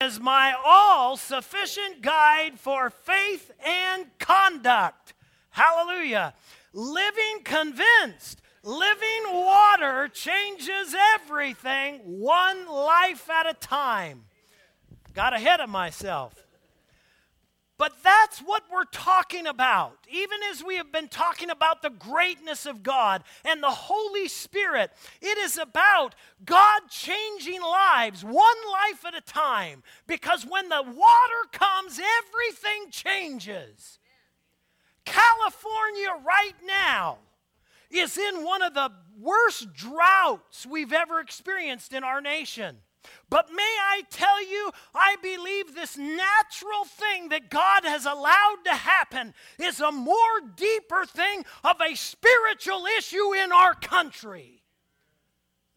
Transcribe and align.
is 0.00 0.20
my 0.20 0.54
all 0.64 1.16
sufficient 1.16 2.02
guide 2.02 2.58
for 2.58 2.88
faith 2.88 3.50
and 3.66 4.06
conduct. 4.18 5.12
Hallelujah. 5.50 6.34
Living 6.72 7.42
convinced, 7.42 8.40
living 8.62 9.22
water 9.32 10.08
changes 10.12 10.94
everything 11.14 11.98
one 12.04 12.68
life 12.68 13.28
at 13.28 13.50
a 13.50 13.54
time. 13.54 14.24
Got 15.14 15.34
ahead 15.34 15.58
of 15.58 15.68
myself. 15.68 16.46
But 17.78 18.02
that's 18.02 18.40
what 18.40 18.64
we're 18.72 18.84
talking 18.90 19.46
about. 19.46 19.98
Even 20.10 20.38
as 20.50 20.64
we 20.64 20.76
have 20.76 20.90
been 20.90 21.06
talking 21.06 21.48
about 21.48 21.80
the 21.80 21.90
greatness 21.90 22.66
of 22.66 22.82
God 22.82 23.22
and 23.44 23.62
the 23.62 23.70
Holy 23.70 24.26
Spirit, 24.26 24.90
it 25.22 25.38
is 25.38 25.56
about 25.56 26.16
God 26.44 26.80
changing 26.90 27.62
lives, 27.62 28.24
one 28.24 28.34
life 28.34 29.04
at 29.06 29.14
a 29.14 29.20
time. 29.20 29.84
Because 30.08 30.44
when 30.44 30.68
the 30.68 30.82
water 30.82 31.48
comes, 31.52 32.00
everything 32.18 32.90
changes. 32.90 34.00
California, 35.04 36.08
right 36.26 36.56
now, 36.66 37.18
is 37.90 38.18
in 38.18 38.44
one 38.44 38.62
of 38.62 38.74
the 38.74 38.90
worst 39.20 39.72
droughts 39.72 40.66
we've 40.66 40.92
ever 40.92 41.20
experienced 41.20 41.92
in 41.92 42.02
our 42.02 42.20
nation. 42.20 42.78
But 43.30 43.50
may 43.50 43.62
I 43.62 44.02
tell 44.10 44.42
you, 44.42 44.70
I 44.94 45.16
believe 45.22 45.74
this 45.74 45.96
natural 45.96 46.84
thing 46.86 47.28
that 47.28 47.50
God 47.50 47.84
has 47.84 48.06
allowed 48.06 48.58
to 48.64 48.74
happen 48.74 49.34
is 49.58 49.80
a 49.80 49.92
more 49.92 50.40
deeper 50.56 51.04
thing 51.04 51.44
of 51.62 51.76
a 51.80 51.94
spiritual 51.94 52.86
issue 52.98 53.34
in 53.34 53.52
our 53.52 53.74
country. 53.74 54.62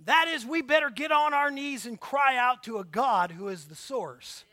That 0.06 0.28
is, 0.30 0.46
we 0.46 0.62
better 0.62 0.90
get 0.90 1.12
on 1.12 1.34
our 1.34 1.52
knees 1.52 1.86
and 1.86 2.00
cry 2.00 2.38
out 2.38 2.64
to 2.64 2.80
a 2.80 2.84
God 2.84 3.32
who 3.32 3.50
is 3.50 3.66
the 3.66 3.76
source. 3.76 4.46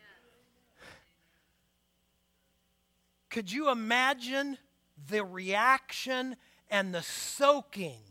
Could 3.29 3.51
you 3.51 3.69
imagine 3.69 4.57
the 5.09 5.23
reaction 5.23 6.35
and 6.69 6.93
the 6.93 7.01
soaking 7.01 8.01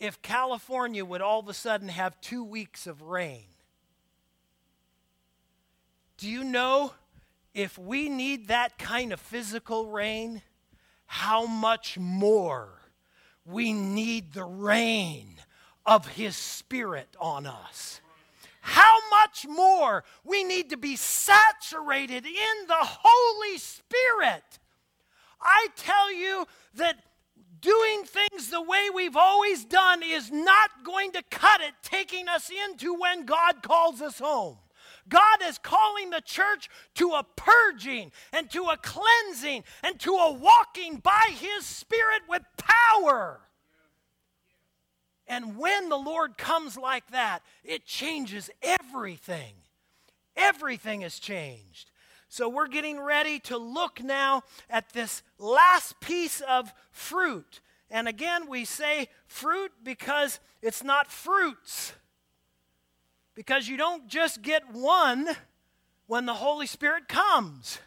if 0.00 0.22
California 0.22 1.04
would 1.04 1.22
all 1.22 1.40
of 1.40 1.48
a 1.48 1.54
sudden 1.54 1.88
have 1.88 2.20
two 2.20 2.44
weeks 2.44 2.86
of 2.86 3.02
rain? 3.02 3.44
Do 6.16 6.28
you 6.28 6.44
know 6.44 6.92
if 7.52 7.78
we 7.78 8.08
need 8.08 8.48
that 8.48 8.78
kind 8.78 9.12
of 9.12 9.20
physical 9.20 9.86
rain, 9.86 10.42
how 11.06 11.46
much 11.46 11.98
more 11.98 12.68
we 13.44 13.72
need 13.72 14.32
the 14.32 14.44
rain 14.44 15.36
of 15.84 16.06
His 16.08 16.36
Spirit 16.36 17.08
on 17.20 17.46
us? 17.46 18.00
How 18.60 18.96
much 19.10 19.46
more 19.46 20.04
we 20.24 20.44
need 20.44 20.70
to 20.70 20.76
be 20.76 20.96
saturated 20.96 22.26
in 22.26 22.66
the 22.66 22.74
Holy 22.78 23.58
Spirit. 23.58 24.58
I 25.40 25.68
tell 25.76 26.12
you 26.12 26.46
that 26.74 26.96
doing 27.64 28.04
things 28.04 28.50
the 28.50 28.62
way 28.62 28.90
we've 28.94 29.16
always 29.16 29.64
done 29.64 30.02
is 30.04 30.30
not 30.30 30.70
going 30.84 31.12
to 31.12 31.22
cut 31.30 31.62
it, 31.62 31.72
taking 31.82 32.28
us 32.28 32.50
into 32.50 32.94
when 32.94 33.24
God 33.24 33.62
calls 33.62 34.02
us 34.02 34.18
home. 34.18 34.58
God 35.08 35.38
is 35.46 35.58
calling 35.58 36.10
the 36.10 36.20
church 36.20 36.68
to 36.94 37.10
a 37.12 37.24
purging 37.36 38.12
and 38.32 38.50
to 38.50 38.64
a 38.64 38.76
cleansing 38.76 39.64
and 39.82 39.98
to 40.00 40.12
a 40.12 40.32
walking 40.32 40.98
by 40.98 41.24
His 41.30 41.64
Spirit 41.64 42.22
with 42.28 42.42
power. 42.56 43.40
And 45.26 45.56
when 45.56 45.88
the 45.88 45.96
Lord 45.96 46.36
comes 46.36 46.76
like 46.76 47.10
that, 47.10 47.40
it 47.64 47.86
changes 47.86 48.50
everything. 48.62 49.54
Everything 50.36 51.00
has 51.00 51.18
changed. 51.18 51.90
So 52.34 52.48
we're 52.48 52.66
getting 52.66 52.98
ready 52.98 53.38
to 53.44 53.56
look 53.56 54.02
now 54.02 54.42
at 54.68 54.92
this 54.92 55.22
last 55.38 56.00
piece 56.00 56.40
of 56.40 56.74
fruit. 56.90 57.60
And 57.92 58.08
again, 58.08 58.48
we 58.48 58.64
say 58.64 59.06
fruit 59.28 59.70
because 59.84 60.40
it's 60.60 60.82
not 60.82 61.12
fruits 61.12 61.92
because 63.36 63.68
you 63.68 63.76
don't 63.76 64.08
just 64.08 64.42
get 64.42 64.64
one 64.72 65.28
when 66.08 66.26
the 66.26 66.34
Holy 66.34 66.66
Spirit 66.66 67.06
comes. 67.06 67.78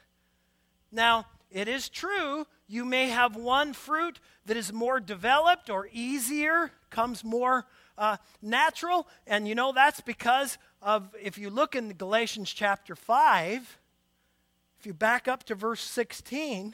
Now, 0.93 1.25
it 1.51 1.67
is 1.67 1.89
true, 1.89 2.47
you 2.69 2.85
may 2.85 3.09
have 3.09 3.35
one 3.35 3.73
fruit 3.73 4.17
that 4.45 4.55
is 4.55 4.71
more 4.71 5.01
developed 5.01 5.69
or 5.69 5.89
easier, 5.91 6.71
comes 6.89 7.21
more 7.21 7.65
uh, 7.97 8.15
natural, 8.41 9.09
and 9.27 9.45
you 9.45 9.55
know 9.55 9.73
that's 9.73 9.99
because 9.99 10.57
of, 10.81 11.13
if 11.21 11.37
you 11.37 11.49
look 11.49 11.75
in 11.75 11.89
Galatians 11.89 12.53
chapter 12.53 12.95
5, 12.95 13.57
if 13.59 13.77
you 14.87 14.93
back 14.93 15.27
up 15.27 15.43
to 15.43 15.53
verse 15.53 15.81
16, 15.81 16.73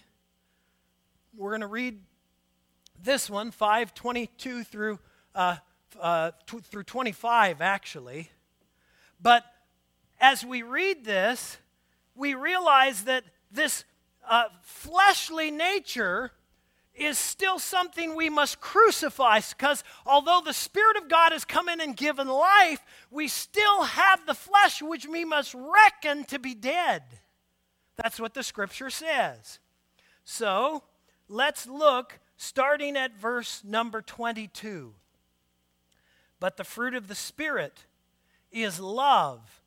we're 1.36 1.50
going 1.50 1.62
to 1.62 1.68
read 1.68 2.00
this 3.02 3.28
one, 3.28 3.50
522 3.50 4.64
through, 4.64 5.00
uh, 5.34 5.56
uh, 6.00 6.30
t- 6.46 6.60
through 6.60 6.84
25, 6.84 7.60
actually. 7.60 8.30
But 9.20 9.44
as 10.22 10.46
we 10.46 10.62
read 10.62 11.04
this, 11.04 11.58
we 12.14 12.36
realize 12.36 13.06
that 13.06 13.24
this 13.52 13.84
uh, 14.30 14.44
fleshly 14.62 15.50
nature 15.50 16.32
is 16.94 17.18
still 17.18 17.58
something 17.58 18.16
we 18.16 18.30
must 18.30 18.62
crucify 18.62 19.40
because 19.58 19.84
although 20.06 20.42
the 20.46 20.54
Spirit 20.54 20.98
of 20.98 21.10
God 21.10 21.32
has 21.32 21.46
come 21.46 21.68
in 21.68 21.82
and 21.82 21.98
given 21.98 22.28
life, 22.28 22.80
we 23.10 23.28
still 23.28 23.82
have 23.82 24.24
the 24.28 24.36
flesh 24.36 24.84
which 24.84 25.08
we 25.08 25.26
must 25.26 25.56
reckon 25.56 26.26
to 26.26 26.38
be 26.38 26.54
dead. 26.54 27.02
That's 27.96 28.20
what 28.20 28.34
the 28.34 28.44
scripture 28.44 28.90
says. 28.90 29.60
So 30.24 30.84
let's 31.28 31.68
look 31.68 32.20
starting 32.38 32.98
at 32.98 33.20
verse 33.20 33.64
number 33.64 34.02
22. 34.02 34.94
But 36.40 36.58
the 36.58 36.64
fruit 36.64 36.94
of 36.94 37.08
the 37.08 37.16
Spirit 37.16 37.86
is 38.52 38.80
love, 38.80 39.62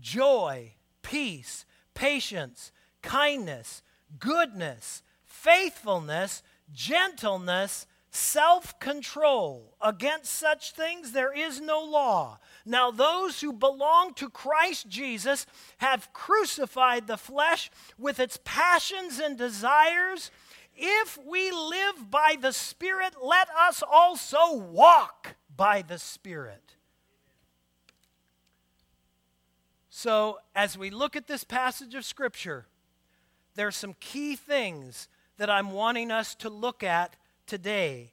joy, 0.00 0.72
peace, 1.02 1.66
patience, 1.94 2.72
kindness, 3.02 3.82
goodness, 4.18 5.02
faithfulness, 5.24 6.42
gentleness, 6.72 7.86
self 8.12 8.78
control. 8.78 9.74
Against 9.80 10.32
such 10.32 10.72
things 10.72 11.12
there 11.12 11.32
is 11.32 11.60
no 11.60 11.80
law. 11.82 12.38
Now, 12.64 12.90
those 12.90 13.40
who 13.40 13.52
belong 13.52 14.14
to 14.14 14.28
Christ 14.30 14.88
Jesus 14.88 15.46
have 15.78 16.12
crucified 16.12 17.06
the 17.06 17.16
flesh 17.16 17.70
with 17.98 18.20
its 18.20 18.38
passions 18.44 19.18
and 19.18 19.36
desires. 19.36 20.30
If 20.76 21.18
we 21.26 21.50
live 21.50 22.10
by 22.10 22.36
the 22.40 22.52
Spirit, 22.52 23.14
let 23.22 23.48
us 23.50 23.82
also 23.82 24.56
walk 24.56 25.34
by 25.54 25.82
the 25.82 25.98
Spirit. 25.98 26.76
So, 29.88 30.38
as 30.54 30.78
we 30.78 30.90
look 30.90 31.16
at 31.16 31.26
this 31.26 31.44
passage 31.44 31.94
of 31.94 32.04
Scripture, 32.04 32.66
there 33.54 33.66
are 33.66 33.72
some 33.72 33.94
key 34.00 34.36
things 34.36 35.08
that 35.38 35.50
I'm 35.50 35.72
wanting 35.72 36.10
us 36.10 36.34
to 36.36 36.48
look 36.48 36.82
at 36.82 37.16
today. 37.52 38.10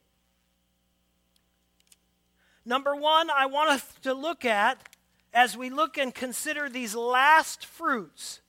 Number 2.66 2.94
one, 2.94 3.30
I 3.30 3.46
want 3.46 3.70
us 3.70 3.86
to 4.02 4.14
look 4.14 4.44
at, 4.44 4.90
as 5.34 5.56
we 5.56 5.70
look 5.70 5.98
and 5.98 6.14
consider 6.14 6.68
these 6.68 6.94
last 6.94 7.66
fruits, 7.66 8.42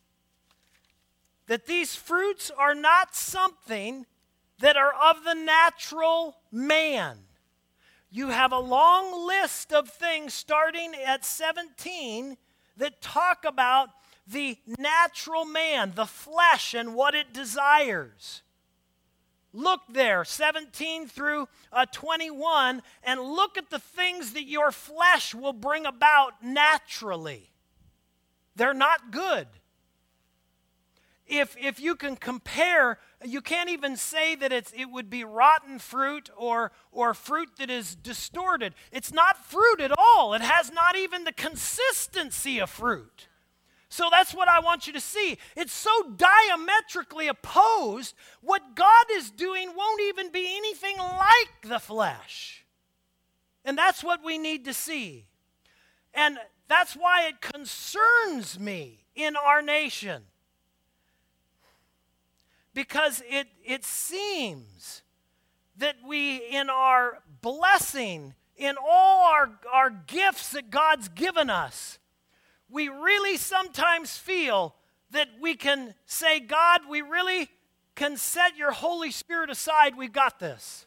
that 1.47 1.67
these 1.67 1.95
fruits 1.95 2.51
are 2.51 2.75
not 2.75 3.15
something 3.15 4.05
that 4.59 4.77
are 4.77 4.93
of 4.93 5.23
the 5.23 5.35
natural 5.35 6.39
man. 6.51 7.19
You 8.11 8.31
have 8.31 8.51
a 8.51 8.59
long 8.59 9.29
list 9.29 9.73
of 9.73 9.91
things 9.91 10.35
starting 10.35 10.91
at 11.07 11.25
17 11.25 12.37
that 12.79 13.01
talk 13.01 13.45
about 13.45 13.91
the 14.27 14.59
natural 14.77 15.45
man, 15.45 15.93
the 15.95 16.07
flesh, 16.07 16.75
and 16.75 16.97
what 16.97 17.15
it 17.15 17.33
desires. 17.33 18.43
Look 19.53 19.81
there, 19.89 20.25
17 20.25 21.09
through 21.09 21.49
uh, 21.73 21.87
21, 21.93 22.83
and 23.03 23.21
look 23.21 23.59
at 23.59 23.71
the 23.71 23.81
things 23.81 24.33
that 24.35 24.45
your 24.45 24.71
flesh 24.71 25.35
will 25.35 25.53
bring 25.53 25.87
about 25.87 26.43
naturally. 26.43 27.51
They're 28.55 28.75
not 28.75 29.11
good. 29.11 29.49
If, 31.27 31.57
if 31.61 31.81
you 31.81 31.95
can 31.95 32.17
compare, 32.17 32.99
you 33.25 33.41
can't 33.41 33.71
even 33.71 33.97
say 33.97 34.35
that 34.35 34.53
it's, 34.53 34.73
it 34.73 34.87
would 34.87 35.09
be 35.09 35.23
rotten 35.23 35.79
fruit 35.79 36.29
or, 36.37 36.73
or 36.91 37.15
fruit 37.15 37.51
that 37.59 37.71
is 37.71 37.95
distorted. 37.95 38.75
It's 38.91 39.13
not 39.13 39.45
fruit 39.45 39.81
at 39.81 39.93
all. 39.97 40.35
It 40.35 40.43
has 40.43 40.73
not 40.73 40.97
even 40.97 41.25
the 41.25 41.33
consistency 41.33 42.59
of 42.59 42.69
fruit. 42.69 43.29
So 43.91 44.09
that's 44.11 44.33
what 44.33 44.49
I 44.49 44.61
want 44.61 44.87
you 44.87 44.93
to 44.95 45.01
see. 45.01 45.37
It's 45.57 45.73
so 45.73 45.91
diametrically 46.17 47.29
opposed. 47.29 48.15
What 48.41 48.75
God 48.77 49.05
is 49.13 49.31
doing 49.31 49.73
won't 49.77 50.01
even 50.03 50.31
be 50.31 50.57
anything 50.57 50.97
like 50.97 51.69
the 51.69 51.81
flesh. 51.81 52.65
And 53.65 53.77
that's 53.77 54.03
what 54.03 54.25
we 54.25 54.39
need 54.39 54.65
to 54.65 54.73
see. 54.73 55.27
And 56.15 56.39
That's 56.71 56.95
why 56.95 57.27
it 57.27 57.41
concerns 57.41 58.57
me 58.57 59.01
in 59.17 59.35
our 59.35 59.61
nation. 59.61 60.23
Because 62.75 63.25
it, 63.29 63.49
it 63.65 63.85
seems 63.85 65.03
that 65.77 65.97
we, 66.07 66.37
in 66.37 66.71
our 66.71 67.19
blessing, 67.43 68.35
in 68.57 68.77
all 68.79 69.25
our, 69.25 69.51
our 69.73 69.91
gifts 69.91 70.51
that 70.51 70.71
God's 70.71 71.09
given 71.09 71.51
us, 71.51 71.99
we 72.71 72.89
really 72.89 73.37
sometimes 73.37 74.17
feel 74.17 74.75
that 75.11 75.29
we 75.41 75.55
can 75.55 75.95
say, 76.07 76.41
God, 76.41 76.83
we 76.89 77.03
really 77.03 77.49
can 77.95 78.17
set 78.17 78.57
your 78.57 78.71
Holy 78.71 79.11
Spirit 79.11 79.51
aside. 79.51 79.97
We've 79.97 80.13
got 80.13 80.39
this. 80.39 80.87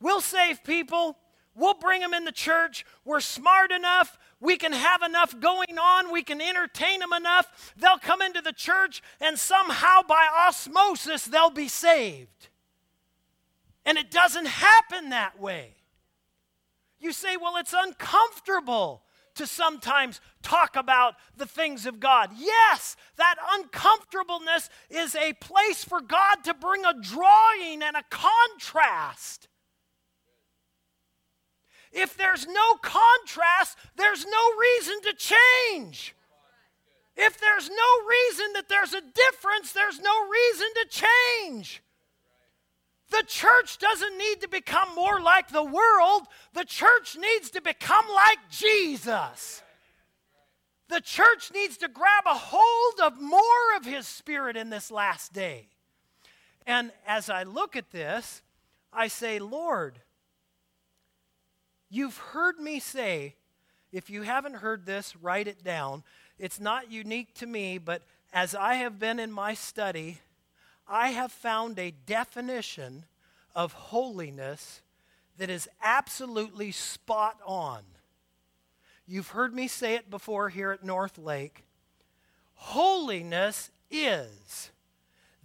We'll 0.00 0.20
save 0.20 0.64
people. 0.64 1.18
We'll 1.54 1.74
bring 1.74 2.00
them 2.00 2.14
in 2.14 2.24
the 2.24 2.32
church. 2.32 2.86
We're 3.04 3.20
smart 3.20 3.72
enough. 3.72 4.18
We 4.40 4.56
can 4.56 4.72
have 4.72 5.02
enough 5.02 5.38
going 5.38 5.78
on. 5.78 6.12
We 6.12 6.22
can 6.22 6.40
entertain 6.40 7.00
them 7.00 7.12
enough. 7.12 7.72
They'll 7.76 7.98
come 7.98 8.22
into 8.22 8.40
the 8.40 8.52
church, 8.52 9.02
and 9.20 9.38
somehow 9.38 10.02
by 10.02 10.26
osmosis, 10.48 11.24
they'll 11.24 11.50
be 11.50 11.68
saved. 11.68 12.48
And 13.84 13.98
it 13.98 14.10
doesn't 14.10 14.46
happen 14.46 15.10
that 15.10 15.40
way. 15.40 15.74
You 16.98 17.12
say, 17.12 17.36
well, 17.36 17.56
it's 17.56 17.74
uncomfortable 17.76 19.01
to 19.34 19.46
sometimes 19.46 20.20
talk 20.42 20.76
about 20.76 21.14
the 21.36 21.46
things 21.46 21.86
of 21.86 22.00
God. 22.00 22.30
Yes, 22.36 22.96
that 23.16 23.36
uncomfortableness 23.54 24.68
is 24.90 25.14
a 25.14 25.32
place 25.34 25.84
for 25.84 26.00
God 26.00 26.36
to 26.44 26.54
bring 26.54 26.84
a 26.84 26.94
drawing 27.00 27.82
and 27.82 27.96
a 27.96 28.04
contrast. 28.10 29.48
If 31.92 32.16
there's 32.16 32.46
no 32.46 32.74
contrast, 32.82 33.76
there's 33.96 34.24
no 34.24 34.56
reason 34.58 35.00
to 35.02 35.14
change. 35.14 36.14
If 37.16 37.38
there's 37.38 37.68
no 37.68 38.08
reason 38.08 38.52
that 38.54 38.68
there's 38.68 38.94
a 38.94 39.02
difference, 39.02 39.72
there's 39.72 40.00
no 40.00 40.28
reason 40.28 40.66
to 40.74 41.04
change. 41.50 41.82
The 43.12 43.22
church 43.28 43.78
doesn't 43.78 44.18
need 44.18 44.40
to 44.40 44.48
become 44.48 44.88
more 44.96 45.20
like 45.20 45.48
the 45.48 45.62
world. 45.62 46.22
The 46.54 46.64
church 46.64 47.16
needs 47.16 47.50
to 47.50 47.60
become 47.60 48.06
like 48.12 48.38
Jesus. 48.50 49.62
The 50.88 51.00
church 51.00 51.52
needs 51.54 51.76
to 51.78 51.88
grab 51.88 52.24
a 52.26 52.34
hold 52.34 53.00
of 53.00 53.20
more 53.20 53.76
of 53.76 53.84
His 53.84 54.08
Spirit 54.08 54.56
in 54.56 54.70
this 54.70 54.90
last 54.90 55.32
day. 55.32 55.68
And 56.66 56.90
as 57.06 57.30
I 57.30 57.44
look 57.44 57.76
at 57.76 57.90
this, 57.92 58.42
I 58.92 59.08
say, 59.08 59.38
Lord, 59.38 60.00
You've 61.94 62.16
heard 62.16 62.58
me 62.58 62.80
say, 62.80 63.34
if 63.92 64.08
you 64.08 64.22
haven't 64.22 64.54
heard 64.54 64.86
this, 64.86 65.14
write 65.14 65.46
it 65.46 65.62
down. 65.62 66.04
It's 66.38 66.58
not 66.58 66.90
unique 66.90 67.34
to 67.34 67.46
me, 67.46 67.76
but 67.76 68.00
as 68.32 68.54
I 68.54 68.76
have 68.76 68.98
been 68.98 69.20
in 69.20 69.30
my 69.30 69.52
study, 69.52 70.22
I 70.88 71.10
have 71.10 71.32
found 71.32 71.78
a 71.78 71.92
definition 72.06 73.04
of 73.54 73.72
holiness 73.72 74.82
that 75.38 75.50
is 75.50 75.68
absolutely 75.82 76.72
spot 76.72 77.38
on. 77.44 77.82
You've 79.06 79.28
heard 79.28 79.54
me 79.54 79.68
say 79.68 79.94
it 79.94 80.10
before 80.10 80.48
here 80.48 80.70
at 80.70 80.84
North 80.84 81.18
Lake. 81.18 81.64
Holiness 82.54 83.70
is 83.90 84.70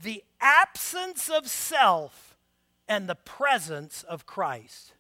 the 0.02 0.24
absence 0.40 1.30
of 1.30 1.48
self 1.48 2.38
and 2.88 3.10
the 3.10 3.16
presence 3.16 4.04
of 4.04 4.26
Christ. 4.26 4.94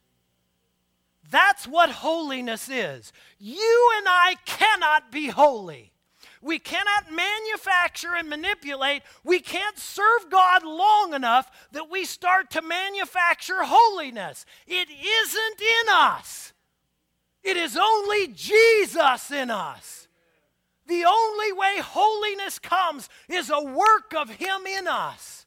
That's 1.30 1.68
what 1.68 1.90
holiness 1.90 2.70
is. 2.70 3.12
You 3.40 3.92
and 3.98 4.08
I 4.10 4.36
cannot 4.46 5.12
be 5.12 5.28
holy. 5.28 5.92
We 6.42 6.60
cannot 6.60 7.12
manufacture 7.12 8.16
and 8.16 8.30
manipulate. 8.30 9.04
We 9.24 9.40
can't 9.40 9.78
serve 9.78 10.30
God 10.30 10.64
long 10.64 11.14
enough 11.14 11.50
that 11.72 11.90
we 11.90 12.06
start 12.06 12.52
to 12.52 12.62
manufacture 12.62 13.64
holiness. 13.64 14.46
It 14.68 14.90
isn't 14.90 15.62
in 15.62 15.94
us, 15.94 16.54
it 17.44 17.58
is 17.58 17.78
only 17.78 18.28
Jesus 18.28 19.32
in 19.32 19.50
us. 19.50 20.08
The 20.88 21.04
only 21.04 21.52
way 21.52 21.80
holiness 21.82 22.60
comes 22.60 23.10
is 23.28 23.50
a 23.50 23.62
work 23.62 24.14
of 24.16 24.30
Him 24.30 24.66
in 24.66 24.88
us. 24.88 25.46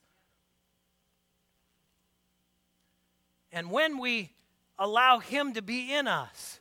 And 3.51 3.71
when 3.71 3.97
we 3.97 4.33
allow 4.77 5.19
Him 5.19 5.53
to 5.53 5.61
be 5.61 5.93
in 5.93 6.07
us, 6.07 6.59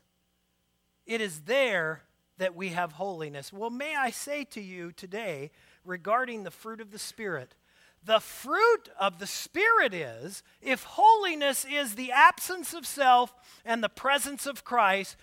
it 1.06 1.21
is 1.21 1.41
there 1.43 2.03
that 2.41 2.57
we 2.57 2.71
have 2.71 2.93
holiness. 2.93 3.53
Well, 3.53 3.69
may 3.69 3.95
I 3.95 4.11
say 4.11 4.45
to 4.45 4.63
you 4.63 4.93
today 4.93 5.51
regarding 5.85 6.43
the 6.43 6.51
fruit 6.51 6.81
of 6.81 6.91
the 6.91 6.99
Spirit, 6.99 7.55
the 8.03 8.19
fruit 8.19 8.89
of 8.99 9.19
the 9.19 9.27
Spirit 9.27 9.93
is 9.93 10.43
if 10.63 10.85
holiness 10.85 11.67
is 11.71 11.97
the 11.97 12.11
absence 12.11 12.73
of 12.73 12.87
self 12.87 13.35
and 13.63 13.85
the 13.85 13.91
presence 13.91 14.47
of 14.47 14.65
Christ, 14.65 15.17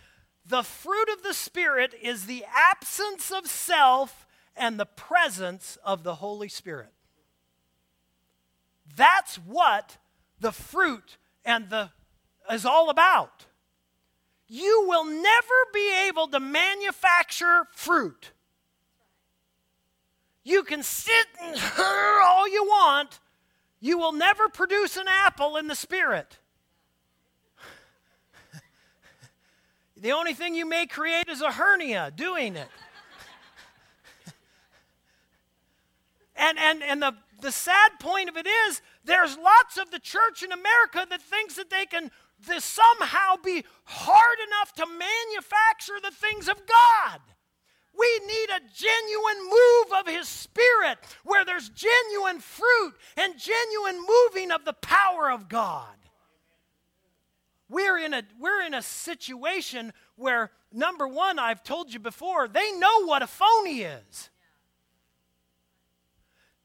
the 0.46 0.62
fruit 0.62 1.10
of 1.10 1.24
the 1.24 1.34
Spirit 1.34 1.96
is 2.00 2.28
the 2.28 2.46
absence 2.56 3.32
of 3.32 3.48
self 3.48 4.28
and 4.56 4.80
the 4.80 4.86
presence 4.86 5.80
of 5.84 6.04
the 6.04 6.16
Holy 6.16 6.50
Spirit. 6.50 6.94
That's 8.96 9.38
what 9.38 9.98
the 10.40 10.52
fruit 10.52 11.18
and 11.44 11.72
the 11.72 11.90
is 12.52 12.64
all 12.64 12.92
about. 12.92 13.47
You 14.48 14.86
will 14.88 15.04
never 15.04 15.54
be 15.74 16.08
able 16.08 16.28
to 16.30 16.40
manufacture 16.40 17.68
fruit. 17.74 18.32
You 20.44 20.64
can 20.64 20.82
sit 20.84 21.28
and 21.42 21.60
all 21.78 22.48
you 22.48 22.64
want, 22.64 23.20
you 23.82 23.98
will 23.98 24.14
never 24.14 24.48
produce 24.48 24.96
an 24.96 25.08
apple 25.10 25.58
in 25.58 25.68
the 25.68 25.76
spirit. 25.76 26.40
the 29.98 30.14
only 30.14 30.34
thing 30.34 30.56
you 30.56 30.66
may 30.66 30.86
create 30.86 31.28
is 31.28 31.42
a 31.42 31.52
hernia 31.52 32.14
doing 32.16 32.56
it. 32.56 32.70
and 36.38 36.58
and, 36.58 36.82
and 36.82 37.02
the, 37.02 37.14
the 37.42 37.52
sad 37.52 38.00
point 38.00 38.30
of 38.30 38.38
it 38.38 38.48
is 38.48 38.82
there's 39.04 39.38
lots 39.38 39.78
of 39.78 39.92
the 39.92 40.00
church 40.00 40.44
in 40.44 40.54
America 40.54 41.06
that 41.10 41.22
thinks 41.22 41.56
that 41.56 41.70
they 41.70 41.86
can 41.86 42.10
to 42.46 42.62
somehow 42.62 43.36
be 43.44 43.64
hard 43.84 44.38
enough 44.48 44.74
to 44.76 44.86
manufacture 44.86 46.00
the 46.02 46.12
things 46.12 46.48
of 46.48 46.58
God. 46.66 47.20
We 47.98 48.22
need 48.28 48.50
a 48.50 48.62
genuine 48.76 49.50
move 49.50 50.00
of 50.00 50.08
His 50.08 50.28
Spirit 50.28 51.00
where 51.24 51.44
there's 51.44 51.70
genuine 51.70 52.40
fruit 52.40 52.94
and 53.18 53.40
genuine 53.40 54.00
moving 54.08 54.52
of 54.52 54.66
the 54.66 54.74
power 54.74 55.32
of 55.32 55.50
God. 55.50 55.96
We're 57.70 57.98
in 57.98 58.14
a, 58.14 58.24
we're 58.40 58.62
in 58.62 58.74
a 58.74 58.82
situation 58.82 59.94
where, 60.16 60.52
number 60.72 61.08
one, 61.08 61.40
I've 61.40 61.64
told 61.64 61.92
you 61.92 62.00
before, 62.00 62.48
they 62.48 62.72
know 62.74 63.06
what 63.06 63.24
a 63.24 63.28
phony 63.28 63.82
is. 63.82 64.30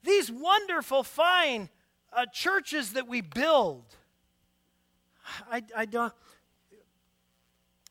These 0.04 0.30
wonderful, 0.30 1.02
fine 1.02 1.70
uh, 2.12 2.26
churches 2.26 2.92
that 2.92 3.08
we 3.08 3.20
build 3.20 3.84
I, 5.50 5.62
I 5.76 5.84
don't 5.86 6.12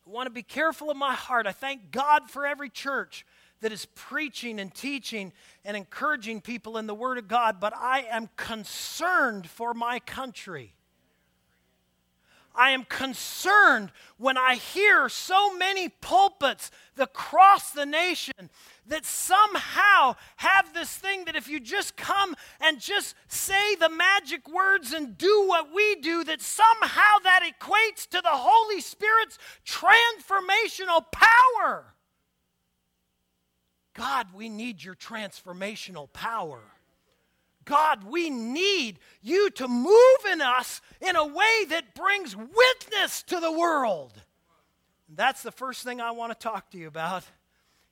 want 0.06 0.28
to 0.28 0.32
be 0.32 0.44
careful 0.44 0.90
of 0.90 0.98
my 0.98 1.14
heart. 1.14 1.48
I 1.48 1.52
thank 1.52 1.92
God 1.92 2.30
for 2.30 2.46
every 2.46 2.70
church 2.70 3.26
that 3.62 3.72
is 3.72 3.86
preaching 3.86 4.60
and 4.60 4.74
teaching 4.74 5.32
and 5.64 5.78
encouraging 5.78 6.42
people 6.42 6.78
in 6.78 6.88
the 6.88 6.96
Word 6.96 7.18
of 7.18 7.28
God, 7.28 7.60
but 7.60 7.74
I 7.76 8.02
am 8.10 8.30
concerned 8.36 9.48
for 9.48 9.74
my 9.74 10.00
country. 10.00 10.74
I 12.54 12.72
am 12.72 12.84
concerned 12.84 13.92
when 14.18 14.38
I 14.38 14.56
hear 14.56 15.08
so 15.08 15.56
many 15.56 15.88
pulpits 15.88 16.70
across 16.98 17.72
the 17.72 17.86
nation 17.86 18.50
that 18.88 19.06
somehow 19.06 20.16
have 20.38 20.74
this 20.74 20.90
thing 20.90 21.26
that 21.26 21.36
if 21.36 21.48
you 21.48 21.60
just 21.60 21.96
come 21.96 22.36
and 22.60 22.80
just 22.80 23.16
say 23.28 23.76
the 23.76 23.90
magic 23.90 24.50
words 24.50 24.92
and 24.92 25.18
do 25.18 25.46
what 25.48 25.74
we 25.74 25.96
do, 25.96 26.24
that 26.24 26.42
somehow 26.42 27.20
that 27.24 27.44
equates 27.44 28.08
to 28.10 28.22
the 28.22 28.30
Holy 28.32 28.82
Spirit's 28.82 29.38
transformational 29.66 31.04
power. 31.12 31.94
God, 33.94 34.28
we 34.34 34.50
need 34.50 34.84
your 34.84 34.96
transformational 34.96 36.12
power. 36.12 36.62
God, 37.66 38.04
we 38.04 38.30
need 38.30 39.00
you 39.22 39.50
to 39.52 39.68
move 39.68 40.26
in 40.32 40.42
us 40.42 40.82
in 41.00 41.16
a 41.16 41.26
way 41.26 41.66
that 41.70 41.94
brings 41.94 42.36
witness 42.36 43.22
to 43.24 43.40
the 43.40 43.52
world. 43.52 44.14
And 45.08 45.18
that's 45.18 45.44
the 45.44 45.52
first 45.52 45.84
thing 45.84 46.02
I 46.02 46.12
want 46.12 46.32
to 46.32 46.38
talk 46.38 46.72
to 46.72 46.78
you 46.78 46.88
about 46.88 47.24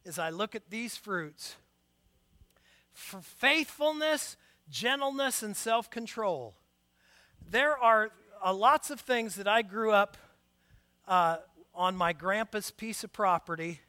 as 0.05 0.19
I 0.19 0.29
look 0.29 0.55
at 0.55 0.69
these 0.69 0.97
fruits. 0.97 1.55
For 2.93 3.21
faithfulness, 3.21 4.35
gentleness, 4.69 5.43
and 5.43 5.55
self 5.55 5.89
control. 5.89 6.55
There 7.49 7.77
are 7.77 8.11
uh, 8.43 8.53
lots 8.53 8.89
of 8.89 8.99
things 8.99 9.35
that 9.35 9.47
I 9.47 9.61
grew 9.61 9.91
up 9.91 10.17
uh, 11.07 11.37
on 11.73 11.95
my 11.95 12.13
grandpa's 12.13 12.71
piece 12.71 13.03
of 13.03 13.13
property 13.13 13.79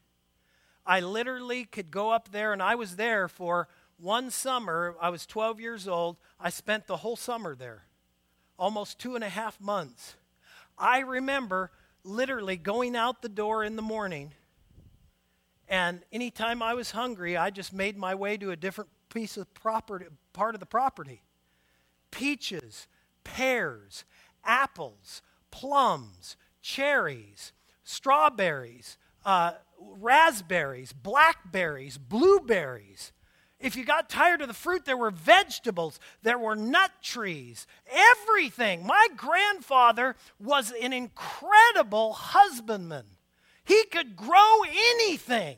I 0.86 1.00
literally 1.00 1.66
could 1.66 1.90
go 1.90 2.10
up 2.10 2.32
there, 2.32 2.52
and 2.52 2.62
I 2.62 2.74
was 2.74 2.96
there 2.96 3.28
for 3.28 3.68
one 3.96 4.30
summer. 4.30 4.96
I 5.00 5.10
was 5.10 5.26
12 5.26 5.60
years 5.60 5.86
old. 5.86 6.16
I 6.38 6.50
spent 6.50 6.86
the 6.86 6.98
whole 6.98 7.16
summer 7.16 7.54
there, 7.54 7.84
almost 8.58 8.98
two 8.98 9.14
and 9.14 9.22
a 9.22 9.28
half 9.28 9.60
months. 9.60 10.16
I 10.76 11.00
remember 11.00 11.70
literally 12.02 12.56
going 12.56 12.96
out 12.96 13.22
the 13.22 13.28
door 13.28 13.62
in 13.62 13.76
the 13.76 13.82
morning, 13.82 14.32
and 15.70 16.00
anytime 16.12 16.62
I 16.62 16.74
was 16.74 16.90
hungry, 16.90 17.36
I 17.36 17.50
just 17.50 17.72
made 17.72 17.96
my 17.96 18.14
way 18.16 18.36
to 18.36 18.50
a 18.50 18.56
different 18.56 18.90
piece 19.08 19.36
of 19.36 19.52
property, 19.54 20.06
part 20.32 20.54
of 20.54 20.60
the 20.60 20.66
property. 20.66 21.22
Peaches, 22.10 22.88
pears, 23.22 24.04
apples, 24.44 25.22
plums, 25.52 26.36
cherries, 26.60 27.52
strawberries, 27.84 28.98
uh, 29.24 29.52
raspberries, 29.78 30.92
blackberries, 30.92 31.98
blueberries. 31.98 33.12
If 33.60 33.76
you 33.76 33.84
got 33.84 34.10
tired 34.10 34.40
of 34.40 34.48
the 34.48 34.54
fruit, 34.54 34.86
there 34.86 34.96
were 34.96 35.12
vegetables, 35.12 36.00
there 36.22 36.38
were 36.38 36.56
nut 36.56 36.90
trees, 37.00 37.68
everything. 37.88 38.84
My 38.84 39.06
grandfather 39.16 40.16
was 40.40 40.72
an 40.82 40.92
incredible 40.92 42.14
husbandman. 42.14 43.04
He 43.64 43.84
could 43.84 44.16
grow 44.16 44.62
anything. 44.92 45.56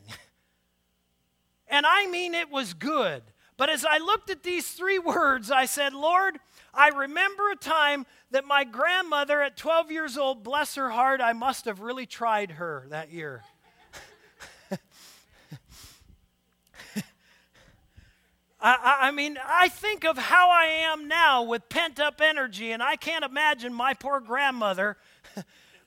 And 1.67 1.85
I 1.85 2.05
mean, 2.07 2.35
it 2.35 2.51
was 2.51 2.73
good. 2.73 3.23
But 3.57 3.69
as 3.69 3.85
I 3.85 3.97
looked 3.97 4.29
at 4.29 4.43
these 4.43 4.67
three 4.71 4.99
words, 4.99 5.49
I 5.49 5.65
said, 5.65 5.93
Lord, 5.93 6.39
I 6.73 6.89
remember 6.89 7.49
a 7.51 7.55
time 7.55 8.05
that 8.31 8.45
my 8.45 8.63
grandmother 8.63 9.41
at 9.41 9.57
12 9.57 9.91
years 9.91 10.17
old, 10.17 10.43
bless 10.43 10.75
her 10.75 10.89
heart, 10.89 11.21
I 11.21 11.33
must 11.33 11.65
have 11.65 11.79
really 11.79 12.05
tried 12.05 12.51
her 12.51 12.85
that 12.89 13.11
year. 13.11 13.43
I, 18.59 18.97
I, 19.01 19.11
mean, 19.11 19.37
I 19.45 19.67
think 19.67 20.03
of 20.03 20.17
how 20.17 20.49
I 20.49 20.65
am 20.65 21.07
now 21.07 21.43
with 21.43 21.69
pent 21.69 21.99
up 21.99 22.21
energy, 22.21 22.71
and 22.71 22.81
I 22.81 22.95
can't 22.95 23.23
imagine 23.25 23.73
my 23.73 23.93
poor 23.93 24.19
grandmother 24.19 24.97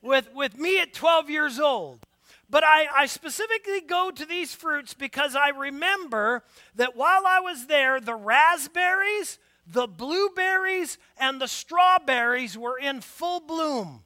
with, 0.06 0.32
with 0.34 0.58
me 0.58 0.80
at 0.80 0.94
12 0.94 1.28
years 1.28 1.58
old. 1.58 2.00
But 2.48 2.62
I, 2.64 2.86
I 2.94 3.06
specifically 3.06 3.80
go 3.80 4.10
to 4.10 4.25
these 4.25 4.54
fruits 4.54 4.94
because 4.94 5.34
I 5.34 5.48
remember 5.48 6.44
that 6.76 6.96
while 6.96 7.26
I 7.26 7.40
was 7.40 7.66
there, 7.66 8.00
the 8.00 8.14
raspberries, 8.14 9.38
the 9.66 9.88
blueberries, 9.88 10.96
and 11.18 11.40
the 11.40 11.48
strawberries 11.48 12.56
were 12.56 12.78
in 12.78 13.00
full 13.00 13.40
bloom. 13.40 14.04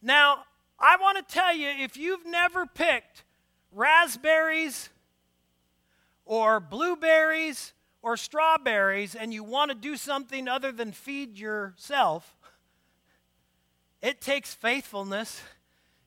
Now, 0.00 0.44
I 0.80 0.96
want 0.96 1.18
to 1.18 1.34
tell 1.34 1.54
you 1.54 1.68
if 1.68 1.96
you've 1.96 2.24
never 2.24 2.64
picked 2.64 3.24
raspberries 3.72 4.88
or 6.24 6.60
blueberries 6.60 7.72
or 8.00 8.16
strawberries 8.16 9.14
and 9.14 9.34
you 9.34 9.44
want 9.44 9.70
to 9.70 9.74
do 9.74 9.96
something 9.96 10.48
other 10.48 10.72
than 10.72 10.92
feed 10.92 11.36
yourself, 11.36 12.36
it 14.02 14.20
takes 14.20 14.54
faithfulness 14.54 15.40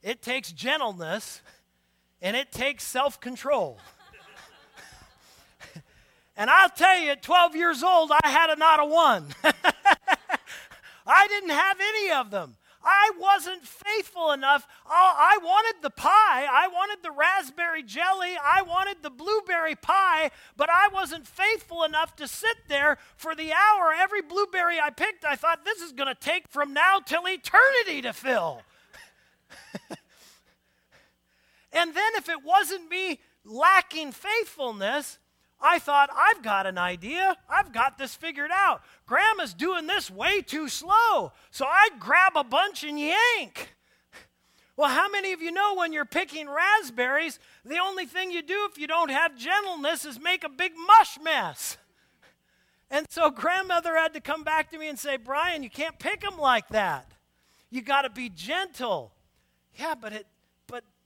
it 0.04 0.22
takes 0.22 0.52
gentleness 0.52 1.42
and 2.22 2.36
it 2.36 2.52
takes 2.52 2.84
self 2.84 3.20
control. 3.20 3.80
and 6.38 6.50
I'll 6.50 6.70
tell 6.70 7.00
you, 7.00 7.12
at 7.12 7.22
12 7.22 7.56
years 7.56 7.84
old, 7.84 8.12
I 8.24 8.30
had 8.30 8.50
a 8.50 8.56
not 8.56 8.80
a 8.80 8.86
one. 8.86 9.28
I 11.06 11.28
didn't 11.28 11.50
have 11.50 11.78
any 11.80 12.12
of 12.12 12.32
them. 12.32 12.56
I 12.84 13.12
wasn't 13.20 13.66
faithful 13.66 14.32
enough. 14.32 14.68
Oh, 14.86 15.14
I 15.18 15.38
wanted 15.44 15.82
the 15.82 15.90
pie. 15.90 16.48
I 16.50 16.68
wanted 16.68 17.04
the 17.04 17.12
raspberry 17.12 17.84
jelly. 17.84 18.36
I 18.44 18.64
wanted 18.64 18.98
the 19.02 19.10
blueberry 19.10 19.76
pie, 19.76 20.32
but 20.58 20.70
I 20.70 20.88
wasn't 20.88 21.28
faithful 21.28 21.84
enough 21.84 22.16
to 22.18 22.28
sit 22.28 22.58
there 22.68 22.98
for 23.16 23.36
the 23.36 23.54
hour. 23.54 23.94
Every 23.94 24.22
blueberry 24.22 24.80
I 24.80 24.90
picked, 24.90 25.26
I 25.26 25.36
thought, 25.36 25.64
this 25.64 25.82
is 25.82 25.92
going 25.92 26.08
to 26.08 26.20
take 26.20 26.48
from 26.48 26.74
now 26.74 27.00
till 27.00 27.28
eternity 27.28 28.02
to 28.02 28.14
fill. 28.14 28.64
and 31.72 31.94
then 31.94 32.12
if 32.16 32.30
it 32.30 32.44
wasn't 32.44 32.90
me 32.90 33.20
lacking 33.46 34.12
faithfulness, 34.12 35.20
I 35.62 35.80
thought, 35.80 36.10
I've 36.16 36.42
got 36.42 36.66
an 36.66 36.78
idea. 36.78 37.38
I've 37.50 37.72
got 37.72 37.98
this 37.98 38.16
figured 38.16 38.52
out. 38.54 38.82
Grandma's 39.06 39.54
doing 39.54 39.88
this 39.88 40.10
way 40.10 40.42
too 40.42 40.68
slow. 40.68 41.34
So 41.52 41.66
I'd 41.66 42.00
grab 42.00 42.34
a 42.36 42.44
bunch 42.44 42.84
and 42.84 43.00
yank. 43.00 43.76
Well, 44.76 44.90
how 44.90 45.10
many 45.10 45.34
of 45.34 45.42
you 45.42 45.52
know 45.52 45.76
when 45.76 45.94
you're 45.94 46.06
picking 46.06 46.50
raspberries, 46.50 47.40
the 47.64 47.78
only 47.78 48.06
thing 48.06 48.32
you 48.32 48.42
do 48.42 48.68
if 48.72 48.80
you 48.80 48.88
don't 48.88 49.12
have 49.12 49.38
gentleness 49.38 50.06
is 50.06 50.20
make 50.20 50.44
a 50.44 50.50
big 50.50 50.72
mush 50.88 51.20
mess? 51.22 51.78
And 52.90 53.06
so 53.10 53.30
grandmother 53.30 53.96
had 53.96 54.14
to 54.16 54.20
come 54.20 54.44
back 54.44 54.72
to 54.72 54.78
me 54.78 54.90
and 54.90 54.98
say, 54.98 55.18
Brian, 55.18 55.64
you 55.64 55.70
can't 55.70 56.00
pick 56.00 56.22
them 56.22 56.38
like 56.38 56.68
that. 56.70 57.12
You 57.70 57.82
got 57.82 58.02
to 58.02 58.10
be 58.10 58.30
gentle. 58.30 59.14
Yeah, 59.76 59.94
but 60.00 60.14
it 60.14 60.28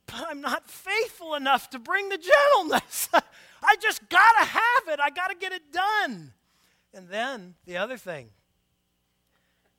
but 0.08 0.26
I'm 0.28 0.42
not 0.42 0.70
faithful 0.70 1.36
enough 1.36 1.70
to 1.72 1.80
bring 1.80 2.10
the 2.10 2.18
gentleness. 2.18 3.10
I 3.64 3.76
just 3.82 4.08
got 4.10 4.32
to 4.40 4.46
have 4.46 4.88
it. 4.88 5.00
I 5.00 5.10
got 5.10 5.30
to 5.30 5.36
get 5.36 5.52
it 5.52 5.72
done. 5.72 6.34
And 6.94 7.10
then 7.10 7.56
the 7.66 7.78
other 7.78 7.98
thing. 7.98 8.30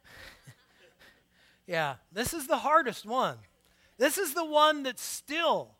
yeah, 1.66 1.97
this 2.12 2.35
is 2.35 2.47
the 2.47 2.59
hardest 2.59 3.06
one. 3.06 3.38
This 3.99 4.18
is 4.18 4.35
the 4.35 4.45
one 4.45 4.83
that 4.83 4.99
still 4.99 5.76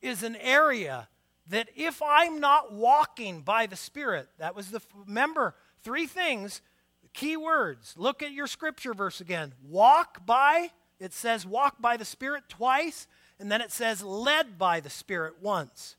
is 0.00 0.22
an 0.22 0.36
area 0.36 1.08
that 1.48 1.68
if 1.74 2.00
I'm 2.00 2.38
not 2.38 2.72
walking 2.72 3.40
by 3.40 3.66
the 3.66 3.76
Spirit, 3.76 4.28
that 4.38 4.54
was 4.54 4.70
the, 4.70 4.80
remember, 5.06 5.56
three 5.82 6.06
things, 6.06 6.62
key 7.12 7.36
words. 7.36 7.94
Look 7.96 8.22
at 8.22 8.32
your 8.32 8.46
scripture 8.46 8.94
verse 8.94 9.20
again. 9.20 9.54
Walk 9.62 10.24
by 10.24 10.70
it 11.00 11.14
says 11.14 11.46
walk 11.46 11.80
by 11.80 11.96
the 11.96 12.04
Spirit 12.04 12.44
twice, 12.48 13.08
and 13.40 13.50
then 13.50 13.60
it 13.60 13.72
says 13.72 14.02
led 14.02 14.58
by 14.58 14.80
the 14.80 14.90
Spirit 14.90 15.34
once. 15.40 15.96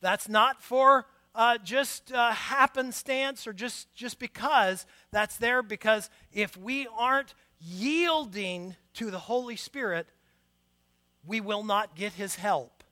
That's 0.00 0.28
not 0.28 0.62
for 0.62 1.06
uh, 1.34 1.58
just 1.58 2.12
uh, 2.12 2.32
happenstance 2.32 3.46
or 3.46 3.52
just, 3.52 3.92
just 3.94 4.18
because. 4.18 4.86
That's 5.10 5.36
there 5.38 5.62
because 5.62 6.10
if 6.32 6.56
we 6.56 6.86
aren't 6.96 7.34
yielding 7.60 8.76
to 8.94 9.10
the 9.10 9.18
Holy 9.18 9.56
Spirit, 9.56 10.06
we 11.26 11.40
will 11.40 11.64
not 11.64 11.96
get 11.96 12.12
His 12.12 12.36
help. 12.36 12.84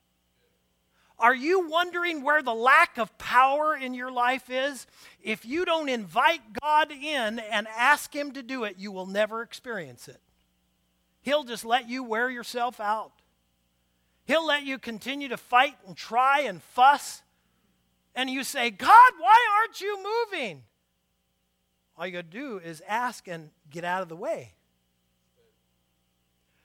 Are 1.19 1.35
you 1.35 1.69
wondering 1.69 2.23
where 2.23 2.43
the 2.43 2.55
lack 2.55 2.99
of 2.99 3.17
power 3.19 3.75
in 3.75 3.95
your 3.95 4.11
life 4.11 4.51
is? 4.51 4.87
If 5.23 5.47
you 5.47 5.65
don't 5.65 5.89
invite 5.89 6.41
God 6.61 6.91
in 6.93 7.39
and 7.39 7.67
ask 7.69 8.15
Him 8.15 8.33
to 8.33 8.43
do 8.43 8.65
it, 8.65 8.77
you 8.79 8.93
will 8.93 9.07
never 9.07 9.43
experience 9.43 10.09
it. 10.09 10.21
He'll 11.23 11.45
just 11.45 11.65
let 11.65 11.89
you 11.89 12.05
wear 12.05 12.31
yourself 12.31 12.81
out. 12.81 13.13
He'll 14.27 14.47
let 14.47 14.65
you 14.65 14.79
continue 14.79 15.29
to 15.29 15.37
fight 15.37 15.77
and 15.87 15.97
try 15.97 16.41
and 16.41 16.63
fuss. 16.63 17.23
And 18.15 18.29
you 18.29 18.45
say, 18.45 18.71
God, 18.71 19.13
why 19.19 19.39
aren't 19.59 19.81
you 19.81 20.03
moving? 20.03 20.63
All 21.97 22.07
you 22.07 22.13
got 22.13 22.31
to 22.31 22.39
do 22.39 22.59
is 22.59 22.83
ask 22.87 23.29
and 23.29 23.51
get 23.71 23.85
out 23.85 24.03
of 24.03 24.09
the 24.09 24.17
way. 24.17 24.53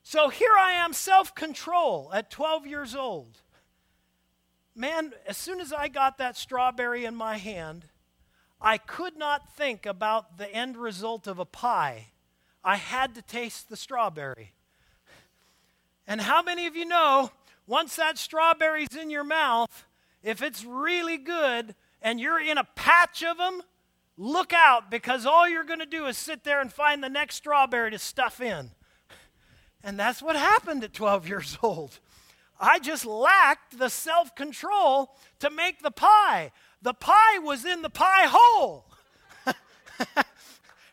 So 0.03 0.29
here 0.29 0.53
I 0.59 0.71
am, 0.73 0.93
self 0.93 1.35
control 1.35 2.09
at 2.13 2.31
12 2.31 2.65
years 2.65 2.95
old. 2.95 3.37
Man, 4.75 5.13
as 5.27 5.37
soon 5.37 5.61
as 5.61 5.71
I 5.71 5.87
got 5.87 6.17
that 6.17 6.35
strawberry 6.35 7.05
in 7.05 7.15
my 7.15 7.37
hand, 7.37 7.85
I 8.59 8.77
could 8.77 9.17
not 9.17 9.53
think 9.53 9.85
about 9.85 10.37
the 10.37 10.51
end 10.51 10.77
result 10.77 11.27
of 11.27 11.39
a 11.39 11.45
pie 11.45 12.07
I 12.63 12.75
had 12.75 13.15
to 13.15 13.21
taste 13.21 13.69
the 13.69 13.75
strawberry. 13.75 14.53
And 16.07 16.21
how 16.21 16.41
many 16.43 16.67
of 16.67 16.75
you 16.75 16.85
know 16.85 17.31
once 17.67 17.95
that 17.95 18.17
strawberry's 18.17 18.95
in 18.95 19.09
your 19.09 19.23
mouth, 19.23 19.85
if 20.23 20.41
it's 20.41 20.65
really 20.65 21.17
good 21.17 21.75
and 22.01 22.19
you're 22.19 22.41
in 22.41 22.57
a 22.57 22.67
patch 22.75 23.23
of 23.23 23.37
them, 23.37 23.61
look 24.17 24.53
out 24.53 24.91
because 24.91 25.25
all 25.25 25.47
you're 25.47 25.63
going 25.63 25.79
to 25.79 25.85
do 25.85 26.05
is 26.05 26.17
sit 26.17 26.43
there 26.43 26.61
and 26.61 26.71
find 26.71 27.03
the 27.03 27.09
next 27.09 27.35
strawberry 27.35 27.91
to 27.91 27.99
stuff 27.99 28.41
in. 28.41 28.71
And 29.83 29.97
that's 29.97 30.21
what 30.21 30.35
happened 30.35 30.83
at 30.83 30.93
12 30.93 31.27
years 31.27 31.57
old. 31.63 31.99
I 32.59 32.77
just 32.77 33.05
lacked 33.05 33.79
the 33.79 33.89
self 33.89 34.35
control 34.35 35.15
to 35.39 35.49
make 35.49 35.81
the 35.81 35.89
pie. 35.89 36.51
The 36.81 36.93
pie 36.93 37.39
was 37.39 37.65
in 37.65 37.81
the 37.81 37.89
pie 37.89 38.27
hole. 38.27 38.85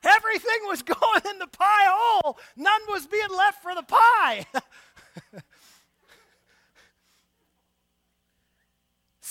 Everything 0.03 0.61
was 0.67 0.83
going 1.01 1.23
in 1.31 1.39
the 1.39 1.47
pie 1.47 1.87
hole. 1.89 2.39
None 2.57 2.81
was 2.89 3.07
being 3.07 3.29
left 3.37 3.63
for 3.63 3.75
the 3.75 3.83
pie. 3.83 4.47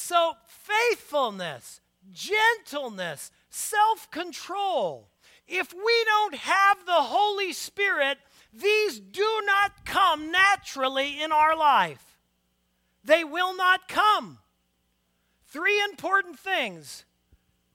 so, 0.08 0.38
faithfulness, 0.46 1.82
gentleness, 2.14 3.30
self 3.50 4.10
control. 4.10 5.10
If 5.50 5.74
we 5.74 6.04
don't 6.06 6.36
have 6.36 6.86
the 6.86 6.94
Holy 6.94 7.52
Spirit, 7.52 8.18
these 8.54 9.00
do 9.00 9.42
not 9.46 9.86
come 9.86 10.32
naturally 10.32 11.22
in 11.22 11.32
our 11.34 11.58
life. 11.58 12.18
they 13.04 13.24
will 13.24 13.56
not 13.56 13.88
come. 13.88 14.40
Three 15.48 15.82
important 15.82 16.40
things 16.40 17.06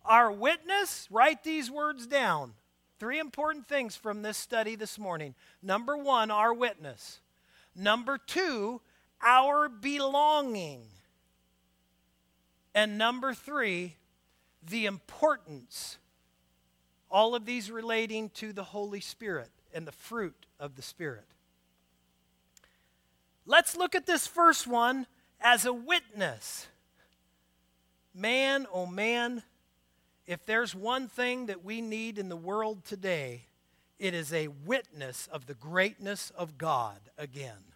our 0.04 0.32
witness, 0.32 1.06
write 1.10 1.44
these 1.44 1.70
words 1.70 2.06
down. 2.06 2.54
Three 2.98 3.18
important 3.18 3.66
things 3.66 3.94
from 3.94 4.22
this 4.22 4.36
study 4.36 4.74
this 4.74 4.98
morning. 4.98 5.34
Number 5.62 5.96
one, 5.96 6.30
our 6.30 6.54
witness. 6.54 7.20
Number 7.76 8.18
two, 8.18 8.80
our 9.22 9.68
belonging. 9.68 10.82
And 12.74 12.96
number 12.98 13.34
three, 13.34 13.96
the 14.62 14.86
importance. 14.86 15.98
All 17.10 17.34
of 17.34 17.44
these 17.44 17.70
relating 17.70 18.30
to 18.30 18.52
the 18.52 18.64
Holy 18.64 19.00
Spirit 19.00 19.50
and 19.74 19.86
the 19.86 19.92
fruit 19.92 20.46
of 20.58 20.76
the 20.76 20.82
Spirit. 20.82 21.26
Let's 23.44 23.76
look 23.76 23.94
at 23.94 24.06
this 24.06 24.26
first 24.26 24.66
one 24.66 25.06
as 25.40 25.66
a 25.66 25.72
witness. 25.72 26.68
Man, 28.14 28.66
oh 28.72 28.86
man, 28.86 29.42
if 30.26 30.46
there's 30.46 30.74
one 30.74 31.08
thing 31.08 31.46
that 31.46 31.64
we 31.64 31.80
need 31.80 32.18
in 32.18 32.28
the 32.28 32.36
world 32.36 32.84
today, 32.84 33.46
it 33.98 34.14
is 34.14 34.32
a 34.32 34.48
witness 34.48 35.28
of 35.32 35.46
the 35.46 35.54
greatness 35.54 36.30
of 36.36 36.58
God 36.58 36.98
again. 37.18 37.71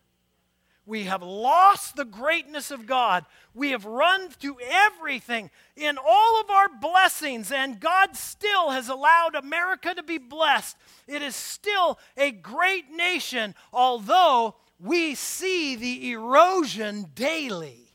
We 0.86 1.04
have 1.04 1.22
lost 1.22 1.96
the 1.96 2.04
greatness 2.04 2.70
of 2.70 2.86
God. 2.86 3.26
We 3.54 3.72
have 3.72 3.84
run 3.84 4.28
through 4.30 4.58
everything 4.62 5.50
in 5.74 5.98
all 5.98 6.40
of 6.40 6.48
our 6.48 6.68
blessings, 6.68 7.50
and 7.50 7.80
God 7.80 8.16
still 8.16 8.70
has 8.70 8.88
allowed 8.88 9.34
America 9.34 9.92
to 9.94 10.04
be 10.04 10.18
blessed. 10.18 10.76
It 11.08 11.22
is 11.22 11.34
still 11.34 11.98
a 12.16 12.30
great 12.30 12.90
nation, 12.92 13.56
although 13.72 14.54
we 14.78 15.16
see 15.16 15.74
the 15.74 16.12
erosion 16.12 17.06
daily 17.14 17.86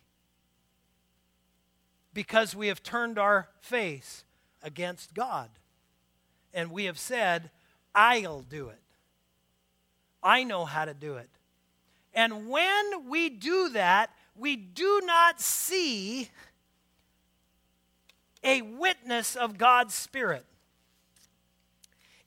because 2.14 2.54
we 2.54 2.68
have 2.68 2.84
turned 2.84 3.18
our 3.18 3.48
face 3.62 4.26
against 4.62 5.14
God. 5.14 5.50
And 6.54 6.72
we 6.72 6.86
have 6.86 7.00
said, 7.00 7.52
I'll 7.96 8.42
do 8.42 8.68
it. 8.68 8.82
I 10.22 10.44
know 10.44 10.66
how 10.66 10.84
to 10.84 10.94
do 10.94 11.16
it. 11.16 11.30
And 12.14 12.50
when 12.50 13.10
we 13.10 13.30
do 13.30 13.70
that, 13.70 14.12
we 14.36 14.56
do 14.56 15.02
not 15.04 15.40
see 15.40 16.30
a 18.44 18.62
witness 18.62 19.36
of 19.36 19.58
God's 19.58 19.94
Spirit. 19.94 20.46